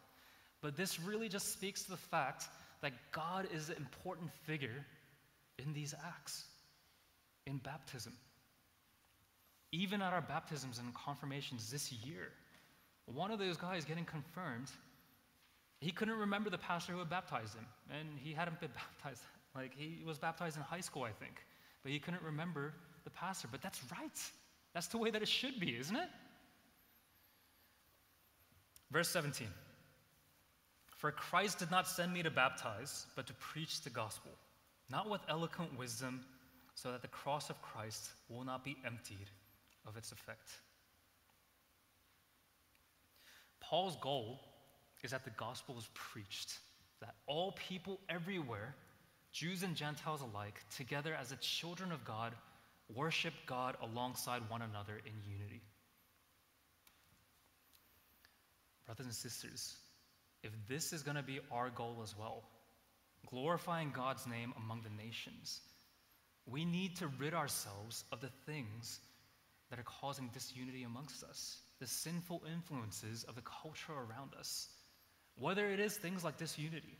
But 0.61 0.77
this 0.77 0.99
really 0.99 1.27
just 1.27 1.51
speaks 1.51 1.83
to 1.83 1.91
the 1.91 1.97
fact 1.97 2.45
that 2.81 2.93
God 3.11 3.47
is 3.51 3.69
an 3.69 3.77
important 3.77 4.29
figure 4.45 4.85
in 5.57 5.73
these 5.73 5.95
acts, 6.05 6.45
in 7.47 7.57
baptism. 7.57 8.13
Even 9.71 10.01
at 10.01 10.13
our 10.13 10.21
baptisms 10.21 10.77
and 10.77 10.93
confirmations 10.93 11.71
this 11.71 11.91
year, 11.91 12.29
one 13.05 13.31
of 13.31 13.39
those 13.39 13.57
guys 13.57 13.85
getting 13.85 14.05
confirmed 14.05 14.69
he 15.81 15.91
couldn't 15.91 16.15
remember 16.15 16.49
the 16.49 16.57
pastor 16.57 16.91
who 16.91 16.99
had 16.99 17.09
baptized 17.09 17.55
him, 17.55 17.65
and 17.89 18.09
he 18.17 18.33
hadn't 18.33 18.59
been 18.59 18.71
baptized. 18.75 19.23
Like, 19.55 19.73
he 19.75 20.03
was 20.05 20.17
baptized 20.17 20.57
in 20.57 20.63
high 20.63 20.81
school, 20.81 21.03
I 21.03 21.11
think, 21.11 21.45
but 21.83 21.91
he 21.91 21.99
couldn't 21.99 22.21
remember 22.23 22.73
the 23.09 23.17
pastor. 23.17 23.47
But 23.51 23.61
that's 23.61 23.81
right. 23.91 24.19
That's 24.73 24.87
the 24.87 24.97
way 24.97 25.11
that 25.11 25.21
it 25.21 25.27
should 25.27 25.59
be, 25.59 25.77
isn't 25.77 25.95
it? 25.95 26.09
Verse 28.91 29.09
17 29.09 29.47
For 30.97 31.11
Christ 31.11 31.59
did 31.59 31.71
not 31.71 31.87
send 31.87 32.13
me 32.13 32.23
to 32.23 32.31
baptize, 32.31 33.07
but 33.15 33.27
to 33.27 33.33
preach 33.33 33.81
the 33.81 33.89
gospel, 33.89 34.31
not 34.89 35.09
with 35.09 35.21
eloquent 35.27 35.77
wisdom, 35.77 36.21
so 36.75 36.91
that 36.91 37.01
the 37.01 37.07
cross 37.07 37.49
of 37.49 37.61
Christ 37.61 38.09
will 38.29 38.43
not 38.43 38.63
be 38.63 38.77
emptied 38.85 39.29
of 39.87 39.97
its 39.97 40.11
effect. 40.11 40.49
Paul's 43.59 43.97
goal 44.01 44.39
is 45.03 45.11
that 45.11 45.23
the 45.23 45.31
gospel 45.31 45.75
is 45.77 45.89
preached, 45.93 46.59
that 47.01 47.15
all 47.27 47.53
people 47.53 47.99
everywhere, 48.09 48.75
Jews 49.31 49.63
and 49.63 49.75
Gentiles 49.75 50.21
alike, 50.21 50.61
together 50.75 51.15
as 51.19 51.29
the 51.29 51.35
children 51.37 51.91
of 51.91 52.03
God, 52.03 52.33
worship 52.95 53.33
God 53.45 53.75
alongside 53.81 54.41
one 54.49 54.61
another 54.61 54.93
in 55.05 55.13
unity. 55.31 55.61
Brothers 58.85 59.05
and 59.05 59.15
sisters, 59.15 59.75
if 60.43 60.51
this 60.67 60.93
is 60.93 61.03
going 61.03 61.17
to 61.17 61.23
be 61.23 61.39
our 61.51 61.69
goal 61.69 62.01
as 62.03 62.17
well, 62.17 62.43
glorifying 63.27 63.91
God's 63.95 64.25
name 64.25 64.53
among 64.57 64.81
the 64.81 65.03
nations, 65.03 65.61
we 66.47 66.65
need 66.65 66.95
to 66.97 67.07
rid 67.19 67.33
ourselves 67.33 68.03
of 68.11 68.21
the 68.21 68.31
things 68.45 68.99
that 69.69 69.79
are 69.79 69.83
causing 70.01 70.29
disunity 70.33 70.83
amongst 70.83 71.23
us, 71.23 71.59
the 71.79 71.85
sinful 71.85 72.41
influences 72.51 73.23
of 73.25 73.35
the 73.35 73.41
culture 73.41 73.93
around 73.93 74.33
us. 74.39 74.67
Whether 75.37 75.69
it 75.69 75.79
is 75.79 75.95
things 75.95 76.23
like 76.23 76.37
disunity, 76.37 76.97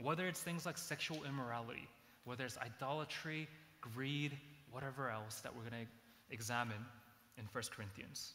whether 0.00 0.26
it's 0.26 0.40
things 0.40 0.64
like 0.64 0.78
sexual 0.78 1.24
immorality, 1.24 1.88
whether 2.24 2.44
it's 2.44 2.58
idolatry, 2.58 3.48
greed, 3.80 4.36
whatever 4.72 5.10
else 5.10 5.40
that 5.40 5.54
we're 5.54 5.68
going 5.68 5.84
to 5.84 6.34
examine 6.34 6.84
in 7.38 7.44
1 7.52 7.64
Corinthians. 7.74 8.32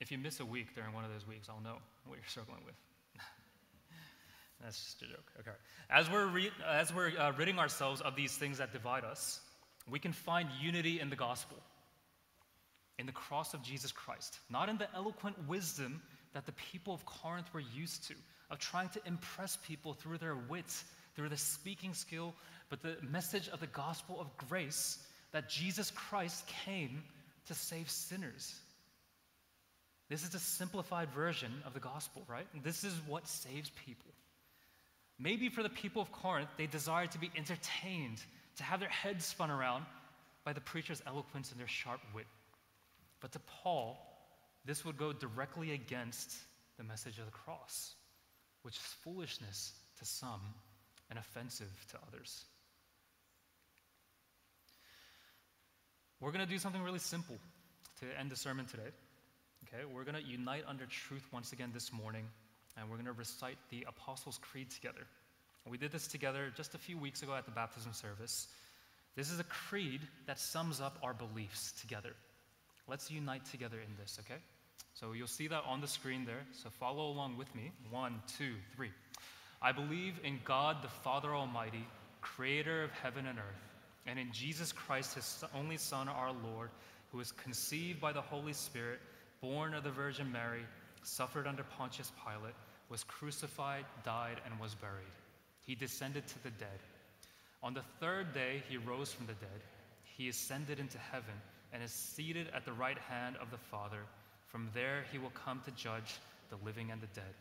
If 0.00 0.10
you 0.10 0.18
miss 0.18 0.40
a 0.40 0.44
week 0.44 0.74
during 0.74 0.92
one 0.92 1.04
of 1.04 1.12
those 1.12 1.26
weeks, 1.26 1.48
I'll 1.48 1.62
know 1.62 1.78
what 2.06 2.16
you're 2.16 2.28
struggling 2.28 2.60
with. 2.66 2.74
That's 4.62 4.78
just 4.78 5.02
a 5.02 5.06
joke. 5.06 5.32
Okay. 5.40 5.56
As 5.90 6.10
we're, 6.10 6.26
re- 6.26 6.50
as 6.68 6.92
we're 6.92 7.12
uh, 7.18 7.32
ridding 7.38 7.58
ourselves 7.58 8.00
of 8.00 8.16
these 8.16 8.36
things 8.36 8.58
that 8.58 8.72
divide 8.72 9.04
us, 9.04 9.40
we 9.88 9.98
can 9.98 10.12
find 10.12 10.48
unity 10.60 11.00
in 11.00 11.08
the 11.10 11.16
gospel 11.16 11.56
in 12.98 13.06
the 13.06 13.12
cross 13.12 13.54
of 13.54 13.62
Jesus 13.62 13.92
Christ, 13.92 14.38
not 14.50 14.68
in 14.68 14.78
the 14.78 14.88
eloquent 14.94 15.36
wisdom 15.46 16.00
that 16.32 16.46
the 16.46 16.52
people 16.52 16.94
of 16.94 17.04
Corinth 17.04 17.52
were 17.52 17.62
used 17.74 18.08
to, 18.08 18.14
of 18.50 18.58
trying 18.58 18.88
to 18.90 19.00
impress 19.06 19.58
people 19.66 19.94
through 19.94 20.18
their 20.18 20.36
wits, 20.36 20.84
through 21.16 21.30
the 21.30 21.36
speaking 21.36 21.94
skill, 21.94 22.34
but 22.68 22.82
the 22.82 22.96
message 23.02 23.48
of 23.48 23.60
the 23.60 23.66
gospel 23.66 24.20
of 24.20 24.48
grace 24.48 24.98
that 25.32 25.48
Jesus 25.48 25.90
Christ 25.90 26.46
came 26.64 27.02
to 27.46 27.54
save 27.54 27.90
sinners. 27.90 28.54
This 30.08 30.22
is 30.22 30.34
a 30.34 30.38
simplified 30.38 31.10
version 31.10 31.52
of 31.66 31.74
the 31.74 31.80
gospel, 31.80 32.22
right? 32.28 32.46
This 32.62 32.84
is 32.84 32.94
what 33.08 33.26
saves 33.26 33.70
people. 33.84 34.12
Maybe 35.18 35.48
for 35.48 35.62
the 35.62 35.68
people 35.70 36.02
of 36.02 36.12
Corinth, 36.12 36.50
they 36.56 36.66
desired 36.66 37.10
to 37.12 37.18
be 37.18 37.30
entertained, 37.34 38.22
to 38.56 38.62
have 38.62 38.80
their 38.80 38.88
heads 38.88 39.24
spun 39.24 39.50
around 39.50 39.84
by 40.44 40.52
the 40.52 40.60
preacher's 40.60 41.02
eloquence 41.06 41.50
and 41.50 41.58
their 41.58 41.66
sharp 41.66 42.00
wit. 42.14 42.26
But 43.20 43.32
to 43.32 43.40
Paul, 43.62 43.98
this 44.64 44.84
would 44.84 44.98
go 44.98 45.12
directly 45.12 45.72
against 45.72 46.36
the 46.76 46.84
message 46.84 47.18
of 47.18 47.24
the 47.24 47.30
cross, 47.32 47.94
which 48.62 48.76
is 48.76 48.82
foolishness 49.02 49.72
to 49.98 50.04
some 50.04 50.40
and 51.10 51.18
offensive 51.18 51.70
to 51.90 51.98
others. 52.08 52.44
We're 56.20 56.32
going 56.32 56.44
to 56.44 56.50
do 56.50 56.58
something 56.58 56.82
really 56.82 56.98
simple 56.98 57.36
to 58.00 58.06
end 58.18 58.30
the 58.30 58.36
sermon 58.36 58.66
today. 58.66 58.90
Okay, 59.68 59.84
we're 59.84 60.04
going 60.04 60.14
to 60.14 60.22
unite 60.22 60.64
under 60.66 60.86
truth 60.86 61.26
once 61.32 61.52
again 61.52 61.70
this 61.74 61.92
morning, 61.92 62.24
and 62.76 62.88
we're 62.88 62.96
going 62.96 63.06
to 63.06 63.12
recite 63.12 63.58
the 63.70 63.84
Apostles' 63.88 64.38
Creed 64.40 64.70
together. 64.70 65.06
We 65.68 65.78
did 65.78 65.90
this 65.90 66.06
together 66.06 66.52
just 66.56 66.74
a 66.74 66.78
few 66.78 66.96
weeks 66.96 67.22
ago 67.22 67.34
at 67.34 67.44
the 67.44 67.50
baptism 67.50 67.92
service. 67.92 68.46
This 69.16 69.30
is 69.30 69.40
a 69.40 69.44
creed 69.44 70.00
that 70.26 70.38
sums 70.38 70.80
up 70.80 70.98
our 71.02 71.12
beliefs 71.12 71.72
together. 71.80 72.12
Let's 72.86 73.10
unite 73.10 73.44
together 73.46 73.78
in 73.78 73.96
this, 73.98 74.18
okay? 74.20 74.40
So 74.94 75.12
you'll 75.12 75.26
see 75.26 75.48
that 75.48 75.64
on 75.66 75.80
the 75.80 75.88
screen 75.88 76.24
there. 76.24 76.42
So 76.62 76.70
follow 76.70 77.10
along 77.10 77.36
with 77.36 77.52
me. 77.54 77.72
One, 77.90 78.22
two, 78.38 78.54
three. 78.76 78.90
I 79.66 79.72
believe 79.72 80.20
in 80.22 80.38
God 80.44 80.80
the 80.80 80.88
Father 80.88 81.34
Almighty, 81.34 81.84
creator 82.20 82.84
of 82.84 82.92
heaven 82.92 83.26
and 83.26 83.36
earth, 83.36 83.68
and 84.06 84.16
in 84.16 84.30
Jesus 84.30 84.70
Christ, 84.70 85.16
his 85.16 85.42
only 85.56 85.76
Son, 85.76 86.08
our 86.08 86.30
Lord, 86.30 86.70
who 87.10 87.18
was 87.18 87.32
conceived 87.32 88.00
by 88.00 88.12
the 88.12 88.20
Holy 88.20 88.52
Spirit, 88.52 89.00
born 89.40 89.74
of 89.74 89.82
the 89.82 89.90
Virgin 89.90 90.30
Mary, 90.30 90.62
suffered 91.02 91.48
under 91.48 91.64
Pontius 91.64 92.12
Pilate, 92.24 92.54
was 92.90 93.02
crucified, 93.02 93.84
died, 94.04 94.36
and 94.44 94.56
was 94.60 94.76
buried. 94.76 95.10
He 95.66 95.74
descended 95.74 96.28
to 96.28 96.42
the 96.44 96.50
dead. 96.50 96.78
On 97.60 97.74
the 97.74 97.82
third 97.98 98.32
day, 98.32 98.62
he 98.68 98.76
rose 98.76 99.12
from 99.12 99.26
the 99.26 99.32
dead. 99.32 99.62
He 100.04 100.28
ascended 100.28 100.78
into 100.78 100.98
heaven 100.98 101.34
and 101.72 101.82
is 101.82 101.90
seated 101.90 102.50
at 102.54 102.64
the 102.64 102.72
right 102.72 102.98
hand 102.98 103.34
of 103.42 103.50
the 103.50 103.58
Father. 103.58 104.02
From 104.46 104.70
there, 104.74 105.06
he 105.10 105.18
will 105.18 105.30
come 105.30 105.60
to 105.64 105.72
judge 105.72 106.20
the 106.50 106.64
living 106.64 106.92
and 106.92 107.00
the 107.00 107.08
dead. 107.08 107.34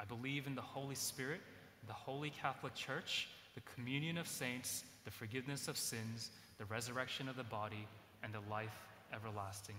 I 0.00 0.06
believe 0.06 0.46
in 0.46 0.54
the 0.54 0.62
Holy 0.62 0.94
Spirit, 0.94 1.40
the 1.88 1.94
Holy 1.94 2.30
Catholic 2.30 2.74
Church, 2.74 3.28
the 3.54 3.62
communion 3.74 4.18
of 4.18 4.28
saints, 4.28 4.84
the 5.04 5.10
forgiveness 5.10 5.66
of 5.66 5.76
sins, 5.76 6.30
the 6.58 6.66
resurrection 6.66 7.28
of 7.28 7.36
the 7.36 7.44
body, 7.44 7.88
and 8.22 8.32
the 8.32 8.40
life 8.50 8.76
everlasting. 9.12 9.74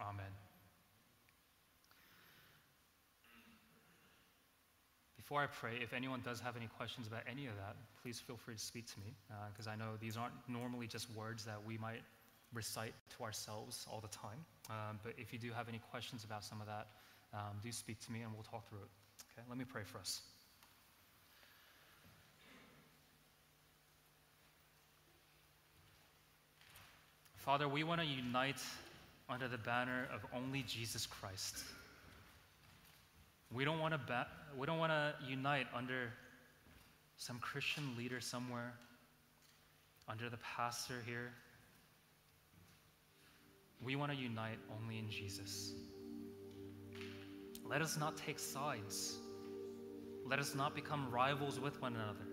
Amen. 0.00 0.26
Before 5.16 5.40
I 5.40 5.46
pray, 5.46 5.78
if 5.80 5.94
anyone 5.94 6.20
does 6.24 6.40
have 6.40 6.56
any 6.56 6.66
questions 6.76 7.06
about 7.06 7.22
any 7.30 7.46
of 7.46 7.54
that, 7.56 7.76
please 8.02 8.18
feel 8.18 8.36
free 8.36 8.56
to 8.56 8.60
speak 8.60 8.86
to 8.92 8.98
me, 8.98 9.14
because 9.52 9.68
uh, 9.68 9.70
I 9.70 9.76
know 9.76 9.92
these 10.00 10.16
aren't 10.16 10.34
normally 10.48 10.88
just 10.88 11.08
words 11.14 11.44
that 11.44 11.64
we 11.64 11.78
might 11.78 12.02
recite 12.52 12.92
to 13.16 13.24
ourselves 13.24 13.86
all 13.90 14.00
the 14.00 14.08
time. 14.08 14.44
Um, 14.68 14.98
but 15.02 15.14
if 15.16 15.32
you 15.32 15.38
do 15.38 15.52
have 15.52 15.68
any 15.68 15.80
questions 15.90 16.24
about 16.24 16.44
some 16.44 16.60
of 16.60 16.66
that, 16.66 16.88
um, 17.32 17.56
do 17.62 17.70
speak 17.72 18.00
to 18.00 18.12
me 18.12 18.22
and 18.22 18.32
we'll 18.34 18.42
talk 18.42 18.68
through 18.68 18.80
it. 18.80 18.90
Okay, 19.32 19.46
let 19.48 19.56
me 19.56 19.64
pray 19.64 19.84
for 19.84 19.98
us. 19.98 20.20
Father, 27.44 27.66
we 27.66 27.82
want 27.82 28.00
to 28.00 28.06
unite 28.06 28.62
under 29.28 29.48
the 29.48 29.58
banner 29.58 30.06
of 30.14 30.20
only 30.32 30.62
Jesus 30.62 31.06
Christ. 31.06 31.64
We 33.52 33.64
don't 33.64 33.80
want 33.80 33.94
to 33.94 33.98
ba- 33.98 34.28
we 34.56 34.64
don't 34.64 34.78
want 34.78 34.92
to 34.92 35.14
unite 35.28 35.66
under 35.74 36.12
some 37.16 37.40
Christian 37.40 37.96
leader 37.98 38.20
somewhere, 38.20 38.74
under 40.08 40.30
the 40.30 40.36
pastor 40.56 41.02
here. 41.04 41.32
We 43.84 43.96
want 43.96 44.12
to 44.12 44.16
unite 44.16 44.58
only 44.80 45.00
in 45.00 45.10
Jesus. 45.10 45.72
Let 47.64 47.82
us 47.82 47.98
not 47.98 48.16
take 48.18 48.38
sides. 48.38 49.16
Let 50.24 50.38
us 50.38 50.54
not 50.54 50.76
become 50.76 51.10
rivals 51.10 51.58
with 51.58 51.82
one 51.82 51.96
another. 51.96 52.26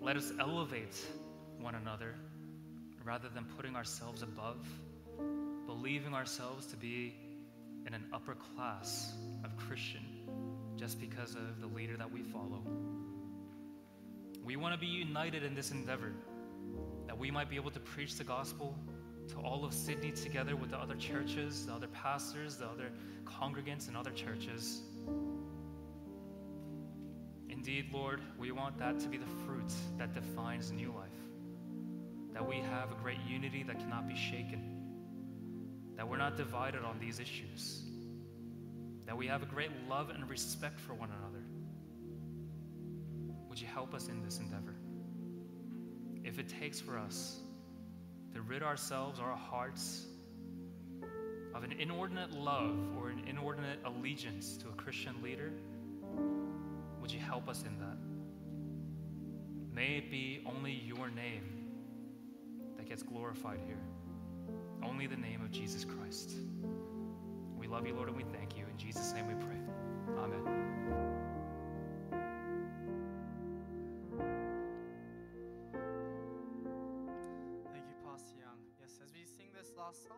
Let 0.00 0.16
us 0.16 0.32
elevate 0.40 0.96
one 1.60 1.74
another 1.74 2.14
rather 3.06 3.28
than 3.28 3.44
putting 3.56 3.76
ourselves 3.76 4.22
above, 4.22 4.66
believing 5.64 6.12
ourselves 6.12 6.66
to 6.66 6.76
be 6.76 7.14
in 7.86 7.94
an 7.94 8.04
upper 8.12 8.34
class 8.34 9.14
of 9.44 9.56
Christian 9.56 10.02
just 10.76 11.00
because 11.00 11.36
of 11.36 11.60
the 11.60 11.68
leader 11.68 11.96
that 11.96 12.12
we 12.12 12.22
follow. 12.22 12.62
We 14.44 14.56
want 14.56 14.74
to 14.74 14.80
be 14.80 14.86
united 14.86 15.44
in 15.44 15.54
this 15.54 15.70
endeavor, 15.70 16.12
that 17.06 17.16
we 17.16 17.30
might 17.30 17.48
be 17.48 17.54
able 17.54 17.70
to 17.70 17.80
preach 17.80 18.16
the 18.16 18.24
gospel 18.24 18.76
to 19.28 19.36
all 19.38 19.64
of 19.64 19.72
Sydney 19.72 20.10
together 20.10 20.56
with 20.56 20.70
the 20.70 20.78
other 20.78 20.96
churches, 20.96 21.66
the 21.66 21.72
other 21.72 21.88
pastors, 21.88 22.56
the 22.56 22.66
other 22.66 22.90
congregants, 23.24 23.86
and 23.86 23.96
other 23.96 24.10
churches. 24.10 24.82
Indeed, 27.48 27.86
Lord, 27.92 28.20
we 28.38 28.50
want 28.50 28.78
that 28.78 28.98
to 29.00 29.08
be 29.08 29.16
the 29.16 29.26
fruit 29.46 29.72
that 29.96 30.12
defines 30.12 30.72
new 30.72 30.92
life. 30.92 31.25
That 32.36 32.46
we 32.46 32.56
have 32.56 32.92
a 32.92 32.94
great 33.02 33.20
unity 33.26 33.62
that 33.62 33.78
cannot 33.78 34.06
be 34.06 34.14
shaken. 34.14 34.60
That 35.96 36.06
we're 36.06 36.18
not 36.18 36.36
divided 36.36 36.84
on 36.84 36.98
these 37.00 37.18
issues. 37.18 37.82
That 39.06 39.16
we 39.16 39.26
have 39.28 39.42
a 39.42 39.46
great 39.46 39.70
love 39.88 40.10
and 40.10 40.28
respect 40.28 40.78
for 40.78 40.92
one 40.92 41.08
another. 41.08 41.42
Would 43.48 43.58
you 43.58 43.66
help 43.66 43.94
us 43.94 44.08
in 44.08 44.22
this 44.22 44.38
endeavor? 44.38 44.74
If 46.24 46.38
it 46.38 46.50
takes 46.60 46.78
for 46.78 46.98
us 46.98 47.40
to 48.34 48.42
rid 48.42 48.62
ourselves, 48.62 49.18
our 49.18 49.34
hearts, 49.34 50.04
of 51.54 51.64
an 51.64 51.72
inordinate 51.72 52.32
love 52.32 52.76
or 52.98 53.08
an 53.08 53.24
inordinate 53.26 53.78
allegiance 53.86 54.58
to 54.58 54.68
a 54.68 54.72
Christian 54.72 55.22
leader, 55.22 55.52
would 57.00 57.10
you 57.10 57.18
help 57.18 57.48
us 57.48 57.62
in 57.62 57.78
that? 57.78 57.96
May 59.74 59.96
it 59.96 60.10
be 60.10 60.44
only 60.46 60.72
your 60.72 61.08
name 61.08 61.55
gets 62.96 63.02
glorified 63.02 63.60
here. 63.66 63.82
Only 64.82 65.06
the 65.06 65.18
name 65.18 65.42
of 65.42 65.50
Jesus 65.50 65.84
Christ. 65.84 66.30
We 67.58 67.68
love 67.68 67.86
you, 67.86 67.94
Lord, 67.94 68.08
and 68.08 68.16
we 68.16 68.24
thank 68.32 68.56
you. 68.56 68.64
In 68.72 68.78
Jesus' 68.78 69.12
name 69.12 69.26
we 69.26 69.34
pray. 69.34 69.60
Amen. 70.16 70.40
Thank 77.70 77.84
you, 77.84 77.96
Pastor 78.02 78.36
Young. 78.40 78.64
Yes, 78.80 78.98
as 79.04 79.12
we 79.12 79.26
sing 79.26 79.48
this 79.52 79.72
last 79.76 80.02
song, 80.08 80.16